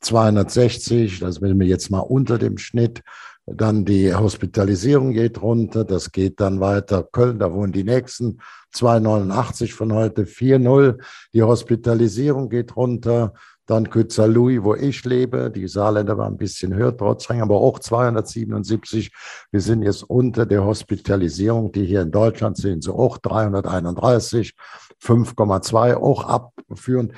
260, 0.00 1.20
das 1.20 1.40
will 1.40 1.54
mir 1.54 1.66
jetzt 1.66 1.90
mal 1.90 2.00
unter 2.00 2.38
dem 2.38 2.56
Schnitt. 2.58 3.02
Dann 3.46 3.84
die 3.84 4.14
Hospitalisierung 4.14 5.12
geht 5.12 5.42
runter, 5.42 5.84
das 5.84 6.12
geht 6.12 6.40
dann 6.40 6.60
weiter. 6.60 7.02
Köln, 7.02 7.38
da 7.38 7.52
wohnen 7.52 7.72
die 7.72 7.84
nächsten 7.84 8.38
2,89 8.74 9.72
von 9.74 9.92
heute, 9.92 10.24
4,0. 10.24 10.98
Die 11.34 11.42
Hospitalisierung 11.42 12.48
geht 12.48 12.74
runter. 12.74 13.34
Dann 13.66 13.88
Kützerlouis, 13.88 14.62
wo 14.62 14.74
ich 14.74 15.04
lebe. 15.04 15.50
Die 15.50 15.66
Saarländer 15.68 16.18
waren 16.18 16.34
ein 16.34 16.38
bisschen 16.38 16.74
höher, 16.74 16.96
trotzdem, 16.96 17.40
aber 17.40 17.56
auch 17.56 17.78
277. 17.78 19.10
Wir 19.50 19.60
sind 19.60 19.82
jetzt 19.82 20.02
unter 20.02 20.44
der 20.44 20.64
Hospitalisierung, 20.64 21.72
die 21.72 21.84
hier 21.84 22.02
in 22.02 22.10
Deutschland 22.10 22.56
sind, 22.56 22.84
so 22.84 22.98
auch 22.98 23.18
331, 23.18 24.54
5,2 25.02 25.94
auch 25.96 26.24
abführend. 26.24 27.12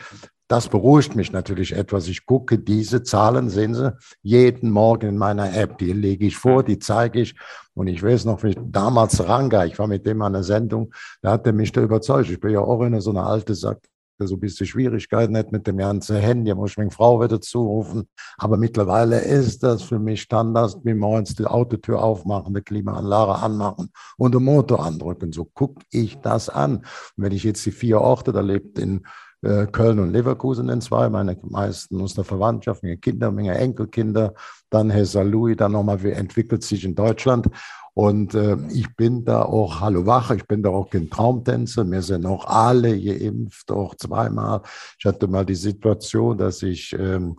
Das 0.49 0.69
beruhigt 0.69 1.17
mich 1.17 1.33
natürlich 1.33 1.73
etwas. 1.73 2.07
Ich 2.07 2.25
gucke 2.25 2.59
diese 2.59 3.03
Zahlen, 3.03 3.51
sehen 3.51 3.75
Sie, 3.75 3.93
jeden 4.23 4.71
Morgen 4.71 5.09
in 5.09 5.19
meiner 5.19 5.57
App. 5.57 5.79
Die 5.79 5.93
lege 5.93 6.27
ich 6.27 6.37
vor, 6.37 6.63
die 6.63 6.79
zeige 6.79 7.21
ich. 7.21 7.35
Und 7.75 7.89
ich 7.89 8.01
weiß 8.01 8.27
noch, 8.27 8.45
ich 8.45 8.57
damals 8.63 9.27
Ranga, 9.27 9.65
ich 9.65 9.77
war 9.79 9.89
mit 9.89 10.07
dem 10.07 10.23
an 10.23 10.35
der 10.35 10.45
Sendung, 10.45 10.95
da 11.21 11.33
hat 11.33 11.47
er 11.47 11.53
mich 11.53 11.73
da 11.73 11.83
überzeugt. 11.83 12.31
Ich 12.31 12.39
bin 12.39 12.53
ja 12.53 12.61
auch 12.61 12.81
in 12.83 13.01
so 13.01 13.11
eine 13.11 13.25
alte 13.25 13.57
Sack, 13.57 13.81
so 14.19 14.35
ein 14.35 14.41
bisschen 14.41 14.67
Schwierigkeiten 14.67 15.37
hat 15.37 15.53
mit 15.53 15.67
dem 15.67 15.77
ganzen 15.77 16.17
Handy, 16.17 16.55
muss 16.55 16.71
ich 16.71 16.79
meine 16.79 16.91
Frau 16.91 17.21
wieder 17.21 17.41
zurufen. 17.41 18.09
Aber 18.39 18.57
mittlerweile 18.57 19.21
ist 19.21 19.63
das 19.63 19.83
für 19.83 19.99
mich 19.99 20.23
Standard, 20.23 20.77
wie 20.85 20.95
morgens 20.95 21.35
die 21.35 21.47
Autotür 21.47 22.03
aufmachen, 22.03 22.55
die 22.55 22.63
Klimaanlage 22.63 23.35
anmachen 23.35 23.91
und 24.17 24.35
den 24.35 24.45
Motor 24.45 24.85
andrücken. 24.85 25.33
So 25.33 25.45
gucke 25.45 25.85
ich 25.91 26.19
das 26.21 26.49
an. 26.49 26.77
Und 26.77 26.85
wenn 27.17 27.33
ich 27.33 27.45
jetzt 27.45 27.65
die 27.67 27.73
vier 27.73 28.01
Orte, 28.01 28.33
da 28.33 28.41
lebt 28.41 28.79
in 28.79 29.07
äh, 29.43 29.67
Köln 29.67 29.99
und 29.99 30.13
Leverkusen 30.13 30.69
in 30.69 30.81
zwei, 30.81 31.09
meine 31.09 31.37
meisten 31.43 32.01
aus 32.01 32.15
der 32.15 32.25
Verwandtschaft, 32.25 32.83
meine 32.83 32.97
Kinder, 32.97 33.31
meine 33.31 33.57
Enkelkinder, 33.57 34.35
dann 34.71 34.91
Herr 34.91 35.05
Salui, 35.05 35.57
dann 35.57 35.73
nochmal, 35.73 36.03
wie 36.03 36.11
entwickelt 36.11 36.63
sich 36.63 36.85
in 36.85 36.95
Deutschland. 36.95 37.49
Und 37.95 38.35
äh, 38.35 38.59
ich 38.73 38.95
bin 38.95 39.25
da 39.25 39.43
auch 39.43 39.81
hallo 39.81 40.05
wach, 40.05 40.31
ich 40.31 40.47
bin 40.47 40.63
da 40.63 40.69
auch 40.69 40.91
kein 40.91 41.09
Traumtänzer. 41.09 41.91
Wir 41.91 42.03
sind 42.03 42.27
auch 42.27 42.47
alle 42.47 43.01
geimpft, 43.01 43.73
auch 43.73 43.95
zweimal. 43.95 44.61
Ich 44.99 45.07
hatte 45.07 45.27
mal 45.29 45.47
die 45.47 45.55
Situation, 45.55 46.37
dass 46.37 46.63
ich, 46.63 46.93
ähm, 46.93 47.39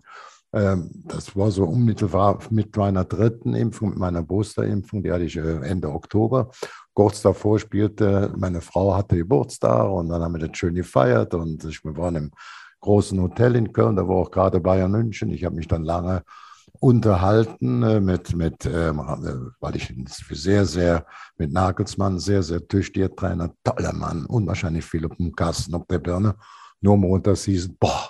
das 0.52 1.36
war 1.36 1.52
so 1.52 1.66
unmittelbar 1.66 2.40
mit 2.50 2.76
meiner 2.76 3.04
dritten 3.04 3.54
Impfung, 3.54 3.90
mit 3.90 4.00
meiner 4.00 4.24
Boosterimpfung, 4.24 5.04
die 5.04 5.12
hatte 5.12 5.26
ich 5.26 5.36
äh, 5.36 5.58
Ende 5.68 5.90
Oktober. 5.90 6.50
Kurz 6.94 7.22
davor 7.22 7.60
spielte, 7.60 8.34
meine 8.38 8.62
Frau 8.62 8.96
hatte 8.96 9.18
Geburtstag 9.18 9.90
und 9.90 10.10
dann 10.10 10.22
haben 10.22 10.34
wir 10.34 10.48
das 10.48 10.58
schön 10.58 10.74
gefeiert 10.74 11.34
und 11.34 11.64
ich, 11.66 11.84
wir 11.84 11.96
waren 11.98 12.16
im 12.16 12.32
großen 12.80 13.20
Hotel 13.22 13.56
in 13.56 13.74
Köln, 13.74 13.96
da 13.96 14.08
war 14.08 14.16
auch 14.16 14.32
gerade 14.32 14.60
Bayern 14.60 14.92
München. 14.92 15.30
Ich 15.32 15.44
habe 15.44 15.56
mich 15.56 15.68
dann 15.68 15.84
lange 15.84 16.24
unterhalten 16.80 17.84
äh, 17.84 18.00
mit, 18.00 18.36
mit 18.36 18.66
ähm, 18.66 19.00
äh, 19.00 19.52
weil 19.60 19.76
ich 19.76 19.94
sehr, 20.32 20.66
sehr, 20.66 21.06
mit 21.38 21.52
Nagelsmann, 21.52 22.20
sehr, 22.20 22.44
sehr 22.44 22.68
tüchtiger 22.68 23.14
Trainer, 23.16 23.52
toller 23.64 23.94
Mann, 23.94 24.26
unwahrscheinlich 24.26 24.86
viel 24.86 25.06
auf 25.06 25.14
Kasten, 25.36 25.76
auf 25.76 25.86
der 25.88 26.00
Birne. 26.00 26.36
Nur 26.82 26.98
montags 26.98 27.46
hieß 27.46 27.70
boah, 27.80 28.07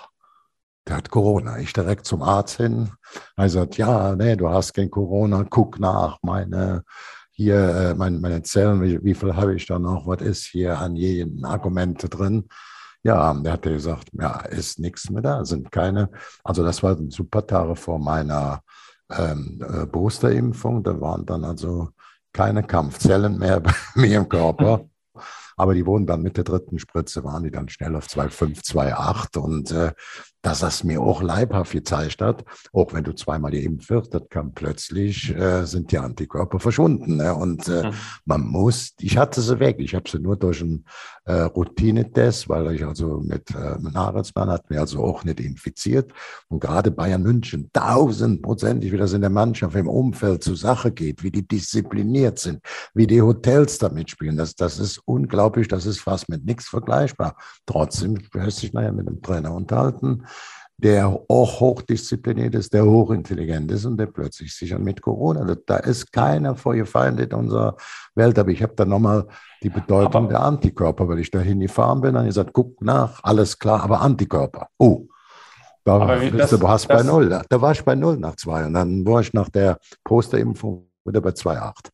der 0.88 0.96
hat 0.96 1.10
Corona. 1.10 1.58
Ich 1.58 1.72
direkt 1.72 2.06
zum 2.06 2.22
Arzt 2.22 2.56
hin. 2.56 2.90
Er 3.36 3.48
sagt, 3.48 3.76
ja, 3.76 4.14
nee, 4.16 4.36
du 4.36 4.48
hast 4.48 4.72
kein 4.72 4.90
Corona, 4.90 5.44
guck 5.48 5.78
nach, 5.78 6.18
meine, 6.22 6.84
hier, 7.30 7.56
äh, 7.56 7.94
meine, 7.94 8.18
meine 8.18 8.42
Zellen, 8.42 8.82
wie, 8.82 9.02
wie 9.04 9.14
viel 9.14 9.36
habe 9.36 9.54
ich 9.54 9.66
da 9.66 9.78
noch, 9.78 10.06
was 10.06 10.22
ist 10.22 10.46
hier 10.46 10.78
an 10.78 10.96
jeden 10.96 11.44
Argumente 11.44 12.08
drin? 12.08 12.48
Ja, 13.02 13.32
der 13.34 13.52
hat 13.52 13.62
gesagt, 13.62 14.08
ja, 14.12 14.40
ist 14.40 14.80
nichts 14.80 15.08
mehr 15.10 15.22
da, 15.22 15.44
sind 15.44 15.70
keine. 15.70 16.10
Also 16.42 16.64
das 16.64 16.82
war 16.82 16.96
ein 16.96 17.10
super 17.10 17.46
Tage 17.46 17.76
vor 17.76 17.98
meiner 17.98 18.60
ähm, 19.10 19.60
äh, 19.62 19.86
Boosterimpfung. 19.86 20.82
Da 20.82 21.00
waren 21.00 21.24
dann 21.24 21.44
also 21.44 21.90
keine 22.32 22.62
Kampfzellen 22.64 23.38
mehr 23.38 23.60
bei 23.60 23.72
mir 23.94 24.18
im 24.18 24.28
Körper. 24.28 24.84
Aber 25.56 25.74
die 25.74 25.84
wurden 25.86 26.06
dann 26.06 26.22
mit 26.22 26.36
der 26.36 26.44
dritten 26.44 26.78
Spritze, 26.78 27.24
waren 27.24 27.42
die 27.42 27.50
dann 27.50 27.68
schnell 27.68 27.96
auf 27.96 28.06
2,5, 28.06 28.64
2,8. 28.64 29.38
Und 29.38 29.70
äh, 29.72 29.92
dass 30.48 30.60
das 30.60 30.82
mir 30.82 31.02
auch 31.02 31.20
leibhaft 31.22 31.72
gezeigt 31.72 32.22
hat, 32.22 32.42
auch 32.72 32.94
wenn 32.94 33.04
du 33.04 33.12
zweimal 33.12 33.50
geimpft 33.50 33.90
wirst, 33.90 34.14
das 34.14 34.22
kann 34.30 34.54
plötzlich, 34.54 35.36
äh, 35.36 35.66
sind 35.66 35.92
die 35.92 35.98
Antikörper 35.98 36.58
verschwunden. 36.58 37.16
Ne? 37.16 37.34
Und 37.34 37.68
äh, 37.68 37.88
mhm. 37.88 37.94
man 38.24 38.46
muss, 38.46 38.94
ich 38.98 39.18
hatte 39.18 39.42
sie 39.42 39.60
weg, 39.60 39.76
ich 39.78 39.94
habe 39.94 40.08
sie 40.08 40.18
nur 40.18 40.36
durch 40.36 40.62
einen 40.62 40.86
äh, 41.26 41.42
Routinetest, 41.42 42.48
weil 42.48 42.74
ich 42.74 42.82
also 42.82 43.20
mit 43.22 43.50
äh, 43.50 43.76
Nagelsmann 43.78 44.48
hat 44.48 44.70
mir 44.70 44.80
also 44.80 45.04
auch 45.04 45.22
nicht 45.22 45.38
infiziert. 45.38 46.12
Und 46.48 46.60
gerade 46.60 46.90
Bayern 46.90 47.22
München, 47.22 47.68
tausendprozentig, 47.74 48.90
wie 48.90 48.96
das 48.96 49.12
in 49.12 49.20
der 49.20 49.28
Mannschaft 49.28 49.76
im 49.76 49.86
Umfeld 49.86 50.42
zur 50.42 50.56
Sache 50.56 50.92
geht, 50.92 51.22
wie 51.22 51.30
die 51.30 51.46
diszipliniert 51.46 52.38
sind, 52.38 52.62
wie 52.94 53.06
die 53.06 53.20
Hotels 53.20 53.76
da 53.76 53.90
mitspielen, 53.90 54.38
das, 54.38 54.54
das 54.54 54.78
ist 54.78 55.02
unglaublich, 55.04 55.68
das 55.68 55.84
ist 55.84 56.00
fast 56.00 56.30
mit 56.30 56.46
nichts 56.46 56.68
vergleichbar. 56.68 57.36
Trotzdem 57.66 58.16
hörst 58.32 58.58
du 58.58 58.60
dich 58.62 58.72
nachher 58.72 58.92
mit 58.92 59.06
dem 59.06 59.20
Trainer 59.20 59.52
unterhalten 59.52 60.24
der 60.80 61.08
auch 61.28 61.60
hochdiszipliniert 61.60 62.54
ist, 62.54 62.72
der 62.72 62.84
hochintelligent 62.84 63.70
ist 63.72 63.84
und 63.84 63.96
der 63.96 64.06
plötzlich 64.06 64.54
sich 64.54 64.76
mit 64.78 65.02
Corona. 65.02 65.56
Da 65.66 65.78
ist 65.78 66.12
keiner 66.12 66.54
vorgefeindet 66.54 67.32
in 67.32 67.38
unserer 67.38 67.76
Welt. 68.14 68.38
Aber 68.38 68.50
ich 68.50 68.62
habe 68.62 68.74
da 68.76 68.84
nochmal 68.84 69.26
die 69.60 69.70
Bedeutung 69.70 70.24
aber, 70.24 70.28
der 70.28 70.40
Antikörper, 70.40 71.08
weil 71.08 71.18
ich 71.18 71.32
da 71.32 71.40
hingefahren 71.40 72.00
bin 72.00 72.14
und 72.14 72.26
gesagt, 72.26 72.50
guck 72.52 72.80
nach, 72.80 73.18
alles 73.24 73.58
klar, 73.58 73.82
aber 73.82 74.00
Antikörper. 74.00 74.68
Oh, 74.78 75.06
da 75.84 75.98
das, 76.30 76.50
du, 76.50 76.62
warst 76.62 76.88
das, 76.88 76.98
bei 76.98 77.02
null. 77.02 77.28
Da, 77.28 77.42
da 77.48 77.60
war 77.60 77.72
ich 77.72 77.84
bei 77.84 77.96
null 77.96 78.16
nach 78.16 78.36
zwei 78.36 78.64
und 78.64 78.74
dann 78.74 79.04
war 79.04 79.20
ich 79.20 79.32
nach 79.32 79.48
der 79.48 79.78
Posterimpfung 80.04 80.88
wieder 81.04 81.20
bei 81.20 81.30
2,8. 81.30 81.90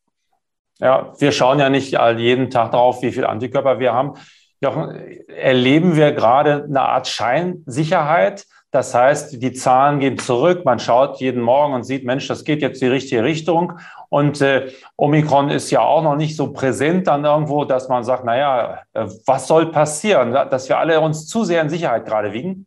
Ja, 0.81 1.13
wir 1.19 1.33
schauen 1.33 1.61
ja 1.61 1.71
nicht 1.71 1.93
jeden 1.93 2.51
Tag 2.51 2.73
drauf, 2.73 3.01
wie 3.03 3.13
viel 3.13 3.25
Antikörper 3.25 3.79
wir 3.79 3.93
haben. 3.93 4.15
Jochen, 4.61 4.95
erleben 5.29 5.97
wir 5.97 6.13
gerade 6.13 6.65
eine 6.65 6.83
Art 6.83 7.07
Scheinsicherheit? 7.07 8.47
Das 8.71 8.93
heißt, 8.93 9.41
die 9.41 9.53
Zahlen 9.53 10.01
gehen 10.01 10.19
zurück. 10.19 10.65
Man 10.65 10.81
schaut 10.81 11.21
jeden 11.21 11.41
Morgen 11.41 11.75
und 11.75 11.85
sieht, 11.85 12.05
Mensch, 12.05 12.27
das 12.27 12.43
geht 12.43 12.61
jetzt 12.61 12.83
die 12.83 12.89
richtige 12.89 13.23
Richtung. 13.23 13.75
Und 14.09 14.41
äh, 14.41 14.73
Omikron 14.97 15.49
ist 15.51 15.71
ja 15.71 15.81
auch 15.81 16.03
noch 16.03 16.17
nicht 16.17 16.35
so 16.35 16.53
präsent 16.53 17.07
dann 17.07 17.25
irgendwo, 17.25 17.65
dass 17.65 17.89
man 17.89 18.03
sagt, 18.03 18.25
naja, 18.25 18.81
äh, 18.93 19.07
was 19.27 19.47
soll 19.47 19.71
passieren? 19.71 20.33
Dass 20.33 20.69
wir 20.69 20.79
alle 20.79 21.01
uns 21.01 21.29
zu 21.29 21.45
sehr 21.45 21.63
in 21.63 21.69
Sicherheit 21.69 22.05
gerade 22.05 22.33
wiegen? 22.33 22.67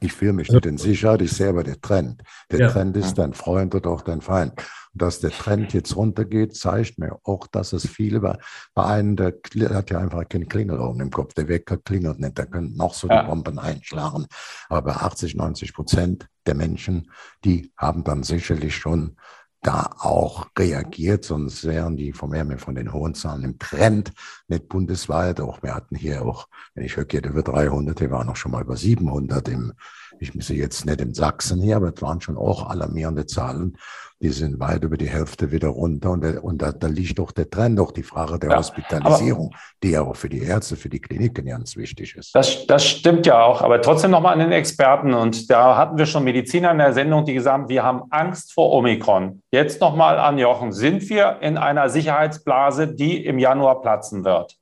Ich 0.00 0.12
fühle 0.12 0.32
mich 0.32 0.50
nicht 0.50 0.66
in 0.66 0.76
Sicherheit, 0.76 1.22
ich 1.22 1.32
sehe 1.32 1.48
aber 1.48 1.64
den 1.64 1.80
Trend. 1.80 2.22
Der 2.50 2.60
ja. 2.60 2.68
Trend 2.68 2.96
ist 2.96 3.16
dein 3.18 3.32
Freund 3.32 3.74
oder 3.74 3.90
auch 3.90 4.02
dein 4.02 4.20
Feind. 4.20 4.54
Und 4.98 5.02
dass 5.02 5.20
der 5.20 5.30
Trend 5.30 5.72
jetzt 5.74 5.94
runtergeht, 5.94 6.56
zeigt 6.56 6.98
mir 6.98 7.20
auch, 7.22 7.46
dass 7.46 7.72
es 7.72 7.86
viele 7.86 8.18
bei, 8.18 8.36
bei 8.74 8.84
einem, 8.84 9.14
der 9.14 9.34
hat 9.72 9.90
ja 9.90 10.00
einfach 10.00 10.28
keinen 10.28 10.48
Klingel 10.48 10.80
oben 10.80 11.00
im 11.00 11.10
Kopf. 11.12 11.34
Der 11.34 11.46
Wecker 11.46 11.76
klingelt 11.76 12.18
nicht, 12.18 12.36
der 12.36 12.46
könnte 12.46 12.76
noch 12.76 12.94
so 12.94 13.06
ja. 13.06 13.22
die 13.22 13.28
Bomben 13.28 13.60
einschlagen. 13.60 14.26
Aber 14.68 14.82
bei 14.92 14.96
80, 14.96 15.36
90 15.36 15.72
Prozent 15.72 16.26
der 16.46 16.56
Menschen, 16.56 17.12
die 17.44 17.72
haben 17.76 18.02
dann 18.02 18.24
sicherlich 18.24 18.74
schon 18.74 19.14
da 19.62 19.88
auch 20.00 20.48
reagiert, 20.58 21.24
sonst 21.24 21.64
wären 21.64 21.96
die 21.96 22.12
von 22.12 22.30
mehr 22.30 22.58
von 22.58 22.74
den 22.74 22.92
hohen 22.92 23.14
Zahlen 23.14 23.44
im 23.44 23.58
Trend, 23.60 24.12
nicht 24.48 24.68
bundesweit. 24.68 25.40
Auch 25.40 25.62
wir 25.62 25.76
hatten 25.76 25.94
hier 25.94 26.22
auch, 26.22 26.48
wenn 26.74 26.84
ich 26.84 26.96
höre, 26.96 27.24
über 27.24 27.42
300, 27.44 28.00
wir 28.00 28.10
waren 28.10 28.28
auch 28.28 28.36
schon 28.36 28.50
mal 28.50 28.62
über 28.62 28.76
700 28.76 29.48
im, 29.48 29.74
ich 30.20 30.34
muss 30.34 30.48
jetzt 30.48 30.86
nicht 30.86 31.00
in 31.00 31.14
Sachsen 31.14 31.60
hier, 31.60 31.76
aber 31.76 31.92
es 31.94 32.02
waren 32.02 32.20
schon 32.20 32.36
auch 32.36 32.68
alarmierende 32.68 33.26
Zahlen 33.26 33.76
die 34.20 34.30
sind 34.30 34.58
weit 34.58 34.82
über 34.82 34.96
die 34.96 35.08
Hälfte 35.08 35.52
wieder 35.52 35.68
runter. 35.68 36.10
Und, 36.10 36.24
und 36.38 36.60
da, 36.60 36.72
da 36.72 36.88
liegt 36.88 37.18
doch 37.18 37.30
der 37.30 37.48
Trend, 37.48 37.78
doch 37.78 37.92
die 37.92 38.02
Frage 38.02 38.38
der 38.38 38.50
ja, 38.50 38.58
Hospitalisierung, 38.58 39.54
die 39.82 39.90
ja 39.90 40.02
auch 40.02 40.16
für 40.16 40.28
die 40.28 40.42
Ärzte, 40.42 40.76
für 40.76 40.88
die 40.88 41.00
Kliniken 41.00 41.46
ganz 41.46 41.76
wichtig 41.76 42.16
ist. 42.16 42.34
Das, 42.34 42.66
das 42.66 42.84
stimmt 42.84 43.26
ja 43.26 43.40
auch. 43.42 43.62
Aber 43.62 43.80
trotzdem 43.80 44.10
nochmal 44.10 44.32
an 44.32 44.40
den 44.40 44.52
Experten. 44.52 45.14
Und 45.14 45.50
da 45.50 45.76
hatten 45.76 45.98
wir 45.98 46.06
schon 46.06 46.24
Mediziner 46.24 46.72
in 46.72 46.78
der 46.78 46.92
Sendung, 46.92 47.24
die 47.24 47.34
gesagt 47.34 47.54
haben, 47.54 47.68
wir 47.68 47.84
haben 47.84 48.02
Angst 48.10 48.52
vor 48.52 48.72
Omikron. 48.72 49.42
Jetzt 49.52 49.80
nochmal 49.80 50.18
an 50.18 50.38
Jochen. 50.38 50.72
Sind 50.72 51.08
wir 51.08 51.38
in 51.40 51.56
einer 51.56 51.88
Sicherheitsblase, 51.88 52.88
die 52.88 53.24
im 53.24 53.38
Januar 53.38 53.80
platzen 53.82 54.24
wird? 54.24 54.56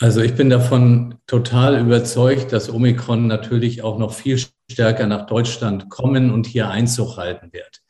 Also 0.00 0.20
ich 0.20 0.36
bin 0.36 0.48
davon 0.48 1.16
total 1.26 1.80
überzeugt, 1.80 2.52
dass 2.52 2.72
Omikron 2.72 3.26
natürlich 3.26 3.82
auch 3.82 3.98
noch 3.98 4.12
viel 4.12 4.38
stärker 4.70 5.06
nach 5.06 5.26
Deutschland 5.26 5.88
kommen 5.88 6.30
und 6.30 6.46
hier 6.46 6.68
Einzug 6.68 7.16
halten 7.16 7.52
wird. 7.52 7.80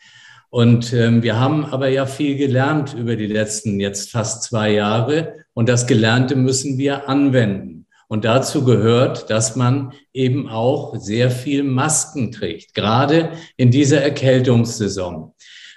Und 0.51 0.93
ähm, 0.93 1.23
wir 1.23 1.39
haben 1.39 1.67
aber 1.67 1.89
ja 1.89 2.07
viel 2.07 2.37
gelernt 2.37 2.95
über 2.95 3.17
die 3.17 3.27
letzten 3.27 3.81
jetzt 3.81 4.11
fast 4.11 4.45
zwei 4.45 4.73
Jahre 4.73 5.45
und 5.53 5.69
das 5.69 5.87
Gelernte 5.87 6.37
müssen 6.37 6.79
wir 6.79 7.09
anwenden. 7.09 7.87
Und 8.07 8.25
dazu 8.25 8.65
gehört, 8.65 9.29
dass 9.29 9.55
man 9.55 9.93
eben 10.15 10.49
auch 10.49 10.97
sehr 10.97 11.31
viel 11.31 11.63
Masken 11.63 12.33
trägt, 12.33 12.73
gerade 12.75 13.33
in 13.59 13.71
dieser 13.71 14.01
Erkältungssaison. 14.01 15.35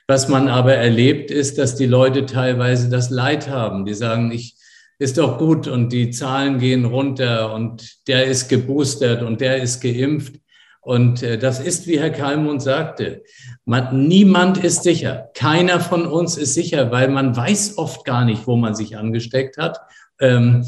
Was 0.07 0.29
man 0.29 0.47
aber 0.47 0.75
erlebt, 0.75 1.29
ist, 1.29 1.57
dass 1.57 1.75
die 1.75 1.85
Leute 1.85 2.25
teilweise 2.25 2.89
das 2.89 3.09
Leid 3.09 3.49
haben. 3.49 3.85
Die 3.85 3.93
sagen, 3.93 4.31
ich 4.31 4.55
ist 4.97 5.17
doch 5.17 5.39
gut 5.39 5.67
und 5.67 5.91
die 5.91 6.11
Zahlen 6.11 6.59
gehen 6.59 6.85
runter 6.85 7.53
und 7.53 8.07
der 8.07 8.25
ist 8.25 8.47
geboostert 8.49 9.23
und 9.23 9.41
der 9.41 9.61
ist 9.61 9.81
geimpft. 9.81 10.35
Und 10.81 11.21
äh, 11.21 11.37
das 11.37 11.59
ist, 11.59 11.85
wie 11.87 11.99
Herr 11.99 12.09
Kalmund 12.09 12.61
sagte, 12.61 13.23
man, 13.65 14.07
niemand 14.07 14.63
ist 14.63 14.83
sicher. 14.83 15.29
Keiner 15.35 15.79
von 15.79 16.07
uns 16.07 16.37
ist 16.37 16.55
sicher, 16.55 16.91
weil 16.91 17.07
man 17.07 17.35
weiß 17.35 17.77
oft 17.77 18.03
gar 18.03 18.25
nicht, 18.25 18.47
wo 18.47 18.55
man 18.55 18.73
sich 18.73 18.97
angesteckt 18.97 19.57
hat. 19.57 19.79
Ähm, 20.19 20.65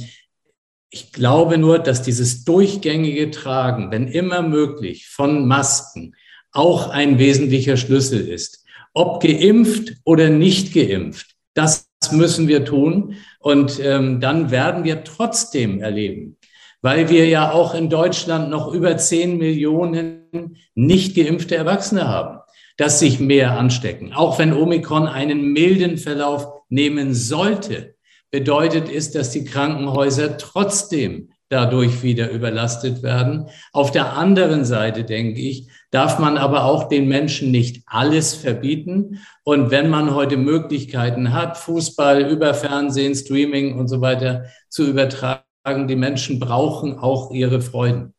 ich 0.91 1.11
glaube 1.11 1.57
nur, 1.57 1.79
dass 1.79 2.03
dieses 2.03 2.43
durchgängige 2.43 3.31
Tragen, 3.31 3.89
wenn 3.89 4.07
immer 4.07 4.43
möglich, 4.43 5.07
von 5.07 5.47
Masken 5.47 6.15
auch 6.51 6.89
ein 6.89 7.17
wesentlicher 7.17 7.77
Schlüssel 7.77 8.27
ist. 8.27 8.63
Ob 8.93 9.23
geimpft 9.23 9.95
oder 10.03 10.29
nicht 10.29 10.75
geimpft, 10.75 11.35
das 11.55 11.89
müssen 12.11 12.47
wir 12.47 12.63
tun. 12.63 13.15
Und 13.39 13.79
ähm, 13.81 14.19
dann 14.19 14.51
werden 14.51 14.83
wir 14.83 15.03
trotzdem 15.03 15.81
erleben, 15.81 16.37
weil 16.83 17.09
wir 17.09 17.27
ja 17.27 17.51
auch 17.51 17.73
in 17.73 17.89
Deutschland 17.89 18.49
noch 18.49 18.71
über 18.71 18.97
10 18.97 19.37
Millionen 19.37 20.57
nicht 20.75 21.15
geimpfte 21.15 21.55
Erwachsene 21.55 22.07
haben, 22.07 22.39
dass 22.77 22.99
sich 22.99 23.19
mehr 23.19 23.57
anstecken. 23.57 24.13
Auch 24.13 24.37
wenn 24.37 24.53
Omikron 24.53 25.07
einen 25.07 25.53
milden 25.53 25.97
Verlauf 25.97 26.47
nehmen 26.69 27.13
sollte, 27.13 27.95
bedeutet 28.31 28.91
es, 28.91 29.11
dass 29.11 29.31
die 29.31 29.45
Krankenhäuser 29.45 30.37
trotzdem 30.37 31.29
dadurch 31.47 32.03
wieder 32.03 32.31
überlastet 32.31 33.01
werden. 33.01 33.47
Auf 33.71 33.91
der 33.91 34.17
anderen 34.17 34.65
Seite, 34.65 35.05
denke 35.05 35.39
ich, 35.39 35.69
darf 35.89 36.19
man 36.19 36.37
aber 36.37 36.65
auch 36.65 36.89
den 36.89 37.07
Menschen 37.07 37.51
nicht 37.51 37.83
alles 37.85 38.33
verbieten. 38.33 39.19
Und 39.45 39.71
wenn 39.71 39.89
man 39.89 40.15
heute 40.15 40.35
Möglichkeiten 40.35 41.31
hat, 41.31 41.57
Fußball 41.57 42.23
über 42.23 42.53
Fernsehen, 42.53 43.15
Streaming 43.15 43.77
und 43.77 43.87
so 43.87 44.01
weiter 44.01 44.45
zu 44.67 44.85
übertragen, 44.85 45.43
die 45.65 45.95
Menschen 45.95 46.39
brauchen 46.39 46.97
auch 46.97 47.31
ihre 47.31 47.61
Freuden. 47.61 48.13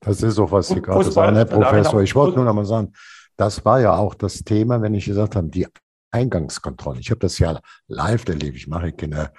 Das 0.00 0.22
ist 0.22 0.38
auch, 0.38 0.50
was 0.50 0.68
Sie 0.68 0.82
gerade 0.82 1.10
sagen, 1.10 1.36
Herr 1.36 1.44
Professor. 1.44 2.02
Ich 2.02 2.14
wollte 2.14 2.36
nur 2.36 2.44
noch 2.44 2.54
mal 2.54 2.64
sagen, 2.64 2.92
das 3.36 3.64
war 3.64 3.80
ja 3.80 3.96
auch 3.96 4.14
das 4.14 4.42
Thema, 4.42 4.82
wenn 4.82 4.94
ich 4.94 5.06
gesagt 5.06 5.36
habe, 5.36 5.48
die 5.48 5.66
Eingangskontrolle. 6.10 7.00
Ich 7.00 7.10
habe 7.10 7.20
das 7.20 7.38
ja 7.38 7.60
live 7.86 8.28
erlebt. 8.28 8.56
Ich 8.56 8.66
mache 8.66 8.92
keine, 8.92 9.32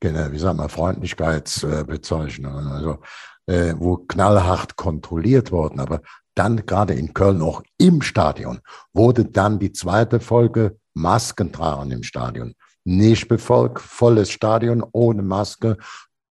keine 0.00 0.32
wie 0.32 0.38
sagen 0.38 0.58
wir, 0.58 0.68
Freundlichkeitsbezeichnungen, 0.68 2.66
also, 2.66 2.98
äh, 3.46 3.74
wo 3.78 3.96
knallhart 3.96 4.76
kontrolliert 4.76 5.52
wurden. 5.52 5.80
Aber 5.80 6.02
dann 6.34 6.66
gerade 6.66 6.94
in 6.94 7.14
Köln 7.14 7.40
auch 7.42 7.62
im 7.78 8.02
Stadion 8.02 8.60
wurde 8.92 9.24
dann 9.24 9.58
die 9.58 9.72
zweite 9.72 10.20
Folge 10.20 10.78
Masken 10.94 11.52
tragen 11.52 11.90
im 11.90 12.02
Stadion. 12.02 12.54
Nicht 12.84 13.28
befolgt, 13.28 13.80
volles 13.80 14.30
Stadion 14.30 14.84
ohne 14.92 15.22
Maske, 15.22 15.76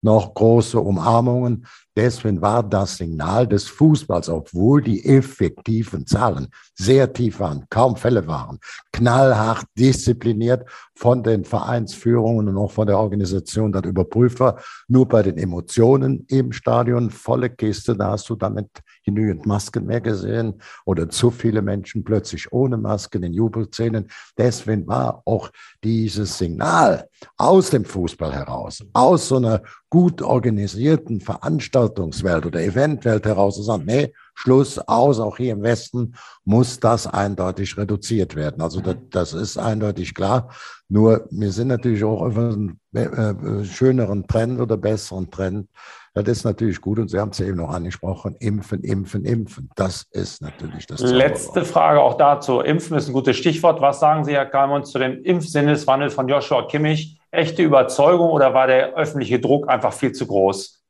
noch 0.06 0.34
große 0.36 0.80
Umarmungen. 0.80 1.66
Deswegen 1.98 2.42
war 2.42 2.62
das 2.62 2.98
Signal 2.98 3.48
des 3.48 3.68
Fußballs, 3.68 4.30
obwohl 4.30 4.82
die 4.82 5.04
effektiven 5.06 6.06
Zahlen 6.06 6.48
sehr 6.76 7.12
tief 7.12 7.40
waren, 7.40 7.66
kaum 7.70 7.96
Fälle 7.96 8.28
waren, 8.28 8.60
knallhart 8.92 9.66
diszipliniert 9.78 10.70
von 10.94 11.24
den 11.24 11.44
Vereinsführungen 11.44 12.50
und 12.50 12.58
auch 12.58 12.72
von 12.72 12.86
der 12.86 13.00
Organisation 13.00 13.72
dann 13.72 13.86
überprüft 13.86 14.40
war. 14.42 14.60
Nur 14.88 15.08
bei 15.08 15.24
den 15.24 15.38
Emotionen 15.38 16.26
im 16.28 16.52
Stadion, 16.52 17.10
volle 17.10 17.50
Kiste, 17.50 17.96
da 17.96 18.12
hast 18.12 18.30
du 18.30 18.36
damit 18.36 18.70
genügend 19.06 19.46
Masken 19.46 19.86
mehr 19.86 20.02
gesehen 20.02 20.56
oder 20.86 21.10
zu 21.10 21.32
viele 21.32 21.62
Menschen 21.62 22.04
plötzlich 22.04 22.52
ohne 22.52 22.78
Masken 22.78 23.24
in 23.24 23.34
Jubelszenen. 23.34 24.08
Deswegen 24.38 24.86
war 24.86 25.22
auch 25.26 25.50
dieses 25.84 26.38
Signal 26.38 27.08
aus 27.38 27.70
dem 27.70 27.86
Fußball 27.86 28.34
heraus, 28.34 28.84
aus 28.94 29.28
so 29.28 29.38
einer 29.38 29.62
gut 29.90 30.22
organisierten 30.22 31.22
Veranstaltungswelt 31.22 32.46
oder 32.46 32.62
Eventwelt 32.62 33.26
heraus 33.26 33.56
zu 33.56 33.64
sagen, 33.64 33.84
nee, 33.86 34.14
Schluss 34.36 34.78
aus, 34.78 35.20
auch 35.20 35.38
hier 35.38 35.54
im 35.54 35.64
Westen 35.64 36.16
muss 36.44 36.80
das 36.80 37.08
eindeutig 37.08 37.78
reduziert 37.78 38.36
werden. 38.36 38.62
Also 38.62 38.82
das, 38.82 38.98
das 39.10 39.34
ist 39.34 39.58
eindeutig 39.58 40.14
klar. 40.14 40.50
Nur 40.90 41.28
wir 41.32 41.52
sind 41.52 41.70
natürlich 41.70 42.04
auch 42.04 42.22
auf 42.22 42.38
einen 42.38 42.80
äh, 42.94 43.04
äh, 43.06 43.66
schöneren 43.66 44.28
Trend 44.28 44.60
oder 44.60 44.78
besseren 44.78 45.32
Trend 45.32 45.68
das 46.16 46.30
ist 46.30 46.46
natürlich 46.46 46.80
gut 46.80 46.98
und 46.98 47.10
Sie 47.10 47.20
haben 47.20 47.32
es 47.32 47.40
ja 47.40 47.46
eben 47.46 47.58
noch 47.58 47.70
angesprochen, 47.70 48.38
impfen, 48.40 48.82
impfen, 48.84 49.26
impfen. 49.26 49.70
Das 49.76 50.04
ist 50.12 50.42
natürlich 50.42 50.88
das. 50.88 51.02
Letzte 51.02 51.66
Frage 51.66 52.00
auch 52.00 52.16
dazu. 52.16 52.62
Impfen 52.62 52.96
ist 52.96 53.08
ein 53.08 53.14
gutes 53.14 53.36
Stichwort. 53.36 53.82
Was 53.82 54.00
sagen 54.00 54.24
Sie, 54.24 54.32
Herr 54.32 54.46
Kalmund, 54.46 54.88
zu 54.88 54.98
dem 54.98 55.22
Impfsinneswandel 55.24 56.10
von 56.10 56.30
Joshua 56.30 56.68
Kimmich? 56.68 57.20
Echte 57.32 57.64
Überzeugung 57.64 58.30
oder 58.30 58.54
war 58.54 58.68
der 58.68 58.94
öffentliche 58.94 59.42
Druck 59.42 59.68
einfach 59.68 59.92
viel 59.92 60.14
zu 60.14 60.26
groß? 60.26 60.85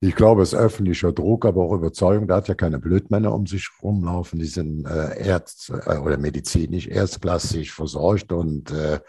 Ich 0.00 0.14
glaube, 0.14 0.42
es 0.42 0.52
ist 0.52 0.58
öffentlicher 0.58 1.12
Druck, 1.12 1.46
aber 1.46 1.62
auch 1.62 1.72
Überzeugung. 1.72 2.28
Da 2.28 2.36
hat 2.36 2.48
ja 2.48 2.54
keine 2.54 2.78
Blödmänner 2.78 3.32
um 3.32 3.46
sich 3.46 3.68
rumlaufen. 3.82 4.38
Die 4.38 4.46
sind 4.46 4.84
äh, 4.86 5.18
Ärzt 5.18 5.70
äh, 5.70 5.96
oder 5.96 6.18
medizinisch 6.18 6.86
erstklassig 6.86 7.72
versorgt 7.72 8.32
und 8.32 8.70
äh, 8.72 9.00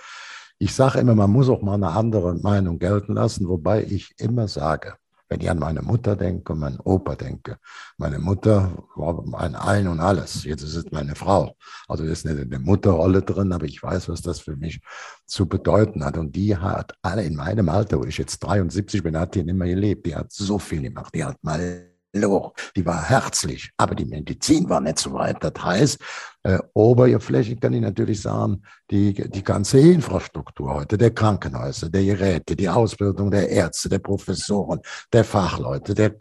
ich 0.60 0.74
sage 0.74 1.00
immer, 1.00 1.14
man 1.14 1.30
muss 1.30 1.50
auch 1.50 1.62
mal 1.62 1.76
eine 1.76 1.90
andere 1.90 2.34
Meinung 2.36 2.80
gelten 2.80 3.14
lassen, 3.14 3.48
wobei 3.48 3.84
ich 3.84 4.16
immer 4.18 4.48
sage, 4.48 4.96
wenn 5.30 5.42
ich 5.42 5.50
an 5.50 5.60
meine 5.60 5.82
Mutter 5.82 6.16
denke 6.16 6.54
und 6.54 6.60
meinen 6.60 6.80
Opa 6.80 7.16
denke. 7.16 7.58
Meine 7.98 8.20
Mutter 8.20 8.72
war 8.96 9.22
mein 9.26 9.56
Ein 9.56 9.88
und 9.88 10.00
Alles. 10.00 10.44
Jetzt 10.44 10.64
ist 10.64 10.76
es 10.76 10.92
meine 10.92 11.16
Frau. 11.16 11.56
Also 11.88 12.04
ist 12.04 12.26
nicht 12.26 12.40
eine 12.40 12.60
Mutterrolle 12.60 13.22
drin, 13.22 13.52
aber 13.52 13.66
ich 13.66 13.82
weiß, 13.82 14.10
was 14.10 14.22
das 14.22 14.40
für 14.40 14.56
mich 14.56 14.80
zu 15.26 15.48
bedeuten 15.48 16.04
hat. 16.04 16.18
Und 16.18 16.36
die 16.36 16.56
hat 16.56 16.94
alle 17.02 17.24
in 17.24 17.36
meinem 17.36 17.70
Alter, 17.70 18.00
wo 18.00 18.06
ich 18.06 18.18
jetzt 18.18 18.40
73 18.40 19.04
bin, 19.04 19.18
hat 19.18 19.36
die 19.36 19.44
nicht 19.44 19.56
mehr 19.56 19.68
gelebt. 19.68 20.06
Die 20.06 20.16
hat 20.16 20.32
so 20.32 20.60
viel 20.60 20.82
gemacht. 20.82 21.14
Die 21.14 21.24
hat 21.24 21.38
mal 21.44 21.92
die 22.76 22.86
war 22.86 23.04
herzlich, 23.04 23.72
aber 23.78 23.94
die 23.94 24.06
Medizin 24.06 24.70
war 24.70 24.82
nicht 24.82 24.98
so 24.98 25.14
weit. 25.14 25.44
Das 25.44 25.54
heißt, 25.64 26.00
äh, 26.48 26.60
oberflächlich 26.74 27.60
kann 27.60 27.74
ich 27.74 27.82
natürlich 27.82 28.22
sagen, 28.22 28.62
die, 28.90 29.14
die 29.14 29.44
ganze 29.44 29.80
Infrastruktur 29.80 30.76
heute, 30.76 30.98
der 30.98 31.12
Krankenhäuser, 31.12 31.90
der 31.90 32.06
Geräte, 32.06 32.56
die 32.56 32.70
Ausbildung 32.70 33.30
der 33.32 33.50
Ärzte, 33.50 33.90
der 33.90 34.00
Professoren, 34.00 34.80
der 35.12 35.26
Fachleute, 35.26 35.94
der, 35.94 36.16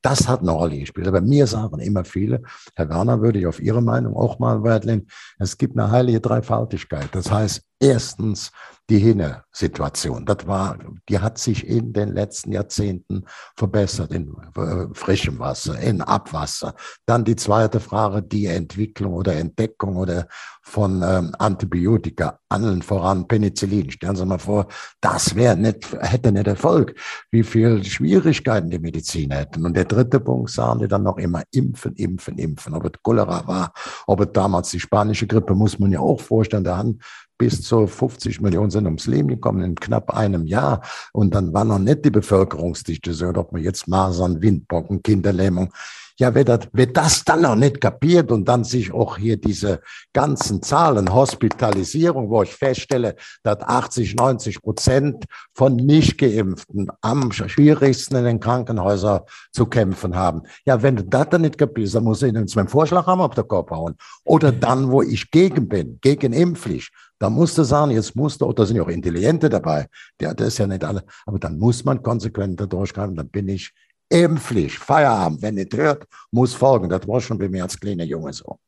das 0.00 0.28
hat 0.28 0.42
eine 0.42 0.52
Rolle 0.52 0.78
gespielt. 0.78 1.08
Aber 1.08 1.20
mir 1.20 1.48
sagen 1.48 1.80
immer 1.80 2.04
viele, 2.04 2.40
Herr 2.76 2.88
Werner, 2.88 3.20
würde 3.20 3.40
ich 3.40 3.48
auf 3.48 3.58
Ihre 3.58 3.82
Meinung 3.82 4.14
auch 4.16 4.38
mal 4.38 4.62
Wert 4.62 4.84
legen, 4.84 5.08
es 5.40 5.58
gibt 5.58 5.76
eine 5.76 5.90
heilige 5.90 6.20
Dreifaltigkeit. 6.20 7.08
Das 7.10 7.32
heißt, 7.32 7.60
erstens, 7.80 8.52
die 8.90 8.98
Hinne-Situation. 8.98 10.26
Das 10.26 10.46
war, 10.46 10.78
die 11.08 11.18
hat 11.18 11.38
sich 11.38 11.66
in 11.66 11.94
den 11.94 12.12
letzten 12.12 12.52
Jahrzehnten 12.52 13.24
verbessert 13.56 14.12
in 14.12 14.36
äh, 14.56 14.86
frischem 14.92 15.38
Wasser, 15.38 15.78
in 15.80 16.02
Abwasser. 16.02 16.74
Dann 17.06 17.24
die 17.24 17.36
zweite 17.36 17.80
Frage, 17.80 18.22
die 18.22 18.46
Entwicklung 18.46 19.14
oder 19.14 19.34
Entdeckung 19.34 19.63
oder 19.82 20.26
von 20.62 21.02
ähm, 21.02 21.34
Antibiotika, 21.38 22.38
allen 22.48 22.82
voran 22.82 23.28
Penicillin. 23.28 23.90
Stellen 23.90 24.16
Sie 24.16 24.24
mal 24.24 24.38
vor, 24.38 24.66
das 25.00 25.34
wäre 25.34 25.56
nicht, 25.56 25.92
hätte 26.00 26.32
nicht 26.32 26.46
Erfolg, 26.46 26.94
wie 27.30 27.42
viel 27.42 27.84
Schwierigkeiten 27.84 28.70
die 28.70 28.78
Medizin 28.78 29.30
hätten. 29.30 29.66
Und 29.66 29.76
der 29.76 29.84
dritte 29.84 30.20
Punkt 30.20 30.50
sagen 30.50 30.80
die 30.80 30.88
dann 30.88 31.02
noch 31.02 31.18
immer 31.18 31.42
impfen, 31.52 31.94
impfen, 31.96 32.38
impfen. 32.38 32.74
Ob 32.74 32.84
es 32.86 32.92
Cholera 33.02 33.46
war, 33.46 33.72
ob 34.06 34.20
es 34.20 34.28
damals 34.32 34.70
die 34.70 34.80
spanische 34.80 35.26
Grippe, 35.26 35.54
muss 35.54 35.78
man 35.78 35.92
ja 35.92 36.00
auch 36.00 36.20
vorstellen, 36.20 36.64
da 36.64 36.78
haben 36.78 36.98
bis 37.36 37.62
zu 37.62 37.86
50 37.86 38.40
Millionen 38.40 38.70
sind 38.70 38.86
ums 38.86 39.06
Leben 39.06 39.28
gekommen 39.28 39.62
in 39.62 39.74
knapp 39.74 40.14
einem 40.14 40.46
Jahr. 40.46 40.82
Und 41.12 41.34
dann 41.34 41.52
war 41.52 41.64
noch 41.64 41.78
nicht 41.78 42.04
die 42.04 42.10
Bevölkerungsdichte 42.10 43.12
so, 43.12 43.28
ob 43.28 43.52
man 43.52 43.62
jetzt 43.62 43.88
Masern, 43.88 44.40
Windpocken, 44.40 45.02
Kinderlähmung. 45.02 45.72
Ja, 46.16 46.32
wer 46.32 46.44
das, 46.44 46.68
wer 46.72 46.86
das 46.86 47.24
dann 47.24 47.42
noch 47.42 47.56
nicht 47.56 47.80
kapiert 47.80 48.30
und 48.30 48.46
dann 48.46 48.62
sich 48.62 48.92
auch 48.92 49.16
hier 49.18 49.36
diese 49.36 49.80
ganzen 50.12 50.62
Zahlen, 50.62 51.12
Hospitalisierung, 51.12 52.30
wo 52.30 52.44
ich 52.44 52.54
feststelle, 52.54 53.16
dass 53.42 53.60
80, 53.60 54.14
90 54.14 54.62
Prozent 54.62 55.24
von 55.54 55.74
Nicht-Geimpften 55.74 56.86
am 57.00 57.32
schwierigsten 57.32 58.14
in 58.14 58.24
den 58.24 58.38
Krankenhäusern 58.38 59.22
zu 59.50 59.66
kämpfen 59.66 60.14
haben. 60.14 60.42
Ja, 60.64 60.80
wenn 60.82 60.94
du 60.94 61.02
das 61.02 61.30
dann 61.30 61.40
nicht 61.40 61.58
kapierst, 61.58 61.96
dann 61.96 62.04
muss 62.04 62.22
ich 62.22 62.28
ihnen 62.28 62.46
meinen 62.54 62.68
Vorschlag 62.68 63.06
haben 63.06 63.20
auf 63.20 63.34
der 63.34 63.44
Kopf 63.44 63.72
hauen. 63.72 63.96
Oder 64.24 64.52
dann, 64.52 64.92
wo 64.92 65.02
ich 65.02 65.32
gegen 65.32 65.68
bin, 65.68 65.98
gegen 66.00 66.32
impflich, 66.32 66.90
da 67.18 67.28
musst 67.28 67.58
du 67.58 67.64
sagen, 67.64 67.90
jetzt 67.90 68.14
musst 68.14 68.40
du, 68.40 68.52
da 68.52 68.64
sind 68.64 68.76
ja 68.76 68.82
auch 68.84 68.88
Intelligente 68.88 69.48
dabei, 69.48 69.88
der, 70.20 70.34
das 70.34 70.48
ist 70.48 70.58
ja 70.58 70.66
nicht 70.68 70.84
alle, 70.84 71.02
aber 71.26 71.40
dann 71.40 71.58
muss 71.58 71.84
man 71.84 72.02
konsequenter 72.02 72.68
durchgreifen, 72.68 73.16
dann 73.16 73.28
bin 73.28 73.48
ich 73.48 73.72
impflich, 74.08 74.78
Feierabend, 74.78 75.42
wenn 75.42 75.54
nicht 75.54 75.74
hört, 75.76 76.04
muss 76.30 76.54
folgen. 76.54 76.88
Das 76.88 77.06
war 77.06 77.20
schon 77.20 77.38
bei 77.38 77.48
mir 77.48 77.62
als 77.62 77.78
kleiner 77.78 78.04
Junge 78.04 78.32
so. 78.32 78.58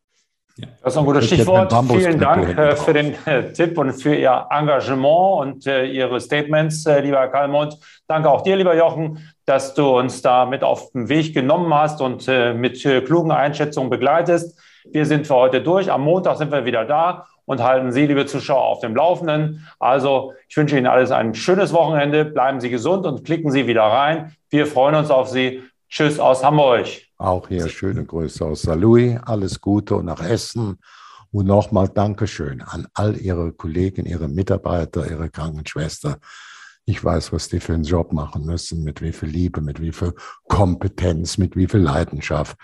Das 0.82 0.94
ist 0.94 0.98
ein 0.98 1.04
gutes 1.04 1.26
Stichwort. 1.26 1.70
Vielen 1.90 2.18
Dank 2.18 2.56
äh, 2.56 2.74
für 2.76 2.94
den 2.94 3.14
äh, 3.26 3.52
Tipp 3.52 3.76
und 3.76 3.92
für 3.92 4.14
Ihr 4.14 4.46
Engagement 4.50 5.40
und 5.40 5.66
äh, 5.66 5.84
Ihre 5.84 6.18
Statements, 6.18 6.86
lieber 7.02 7.28
Kalmund. 7.28 7.78
Danke 8.08 8.30
auch 8.30 8.40
dir, 8.40 8.56
lieber 8.56 8.74
Jochen, 8.74 9.18
dass 9.44 9.74
du 9.74 9.98
uns 9.98 10.22
da 10.22 10.46
mit 10.46 10.64
auf 10.64 10.92
den 10.92 11.10
Weg 11.10 11.34
genommen 11.34 11.74
hast 11.74 12.00
und 12.00 12.26
mit 12.26 12.82
klugen 13.04 13.30
Einschätzungen 13.30 13.90
begleitest. 13.90 14.58
Wir 14.90 15.04
sind 15.04 15.26
für 15.26 15.34
heute 15.34 15.60
durch. 15.60 15.92
Am 15.92 16.02
Montag 16.02 16.38
sind 16.38 16.50
wir 16.50 16.64
wieder 16.64 16.84
da 16.84 17.26
und 17.46 17.62
halten 17.62 17.92
Sie, 17.92 18.06
liebe 18.06 18.26
Zuschauer, 18.26 18.64
auf 18.64 18.80
dem 18.80 18.94
Laufenden. 18.94 19.66
Also 19.78 20.34
ich 20.48 20.56
wünsche 20.56 20.76
Ihnen 20.76 20.86
alles 20.86 21.10
ein 21.10 21.34
schönes 21.34 21.72
Wochenende. 21.72 22.24
Bleiben 22.24 22.60
Sie 22.60 22.70
gesund 22.70 23.06
und 23.06 23.24
klicken 23.24 23.50
Sie 23.50 23.66
wieder 23.66 23.84
rein. 23.84 24.36
Wir 24.50 24.66
freuen 24.66 24.96
uns 24.96 25.10
auf 25.10 25.28
Sie. 25.28 25.62
Tschüss 25.88 26.18
aus 26.18 26.44
Hamburg. 26.44 26.86
Auch 27.16 27.48
hier 27.48 27.68
schöne 27.68 28.04
Grüße 28.04 28.44
aus 28.44 28.62
Saarlouis. 28.62 29.18
Alles 29.24 29.60
Gute 29.60 29.96
und 29.96 30.06
nach 30.06 30.22
Essen. 30.22 30.78
Und 31.30 31.46
nochmal 31.46 31.88
Dankeschön 31.88 32.62
an 32.62 32.88
all 32.94 33.16
Ihre 33.16 33.52
Kollegen, 33.52 34.06
Ihre 34.06 34.28
Mitarbeiter, 34.28 35.08
Ihre 35.08 35.30
Krankenschwester. 35.30 36.18
Ich 36.84 37.02
weiß, 37.02 37.32
was 37.32 37.48
die 37.48 37.60
für 37.60 37.74
einen 37.74 37.84
Job 37.84 38.12
machen 38.12 38.44
müssen, 38.44 38.84
mit 38.84 39.02
wie 39.02 39.12
viel 39.12 39.28
Liebe, 39.28 39.60
mit 39.60 39.80
wie 39.80 39.92
viel 39.92 40.14
Kompetenz, 40.48 41.36
mit 41.36 41.56
wie 41.56 41.66
viel 41.66 41.80
Leidenschaft. 41.80 42.56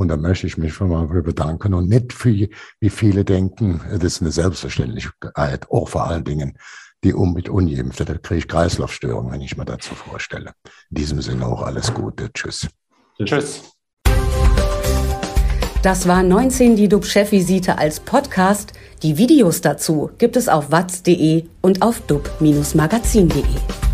Und 0.00 0.08
da 0.08 0.16
möchte 0.16 0.46
ich 0.46 0.56
mich 0.56 0.72
schon 0.72 0.88
mal 0.88 1.06
bedanken 1.06 1.74
und 1.74 1.90
nicht 1.90 2.14
für, 2.14 2.30
wie 2.30 2.88
viele 2.88 3.22
denken, 3.22 3.82
das 3.92 4.14
ist 4.14 4.22
eine 4.22 4.30
Selbstverständlichkeit, 4.30 5.70
auch 5.70 5.90
vor 5.90 6.06
allen 6.06 6.24
Dingen 6.24 6.56
die 7.04 7.12
um 7.12 7.34
mit 7.34 7.50
Ungeimpfte. 7.50 8.06
Da 8.06 8.14
kriege 8.14 8.38
ich 8.38 8.48
Kreislaufstörungen, 8.48 9.30
wenn 9.30 9.42
ich 9.42 9.58
mir 9.58 9.66
dazu 9.66 9.94
vorstelle. 9.94 10.52
In 10.88 10.94
diesem 10.94 11.20
Sinne 11.20 11.44
auch 11.44 11.60
alles 11.60 11.92
Gute. 11.92 12.32
Tschüss. 12.32 12.66
Tschüss. 13.22 13.74
Das 15.82 16.08
war 16.08 16.22
19 16.22 16.76
die 16.76 16.88
DUB-Chefvisite 16.88 17.76
als 17.76 18.00
Podcast. 18.00 18.72
Die 19.02 19.18
Videos 19.18 19.60
dazu 19.60 20.10
gibt 20.16 20.36
es 20.36 20.48
auf 20.48 20.70
watz.de 20.70 21.44
und 21.60 21.82
auf 21.82 22.00
dub-magazin.de. 22.06 23.89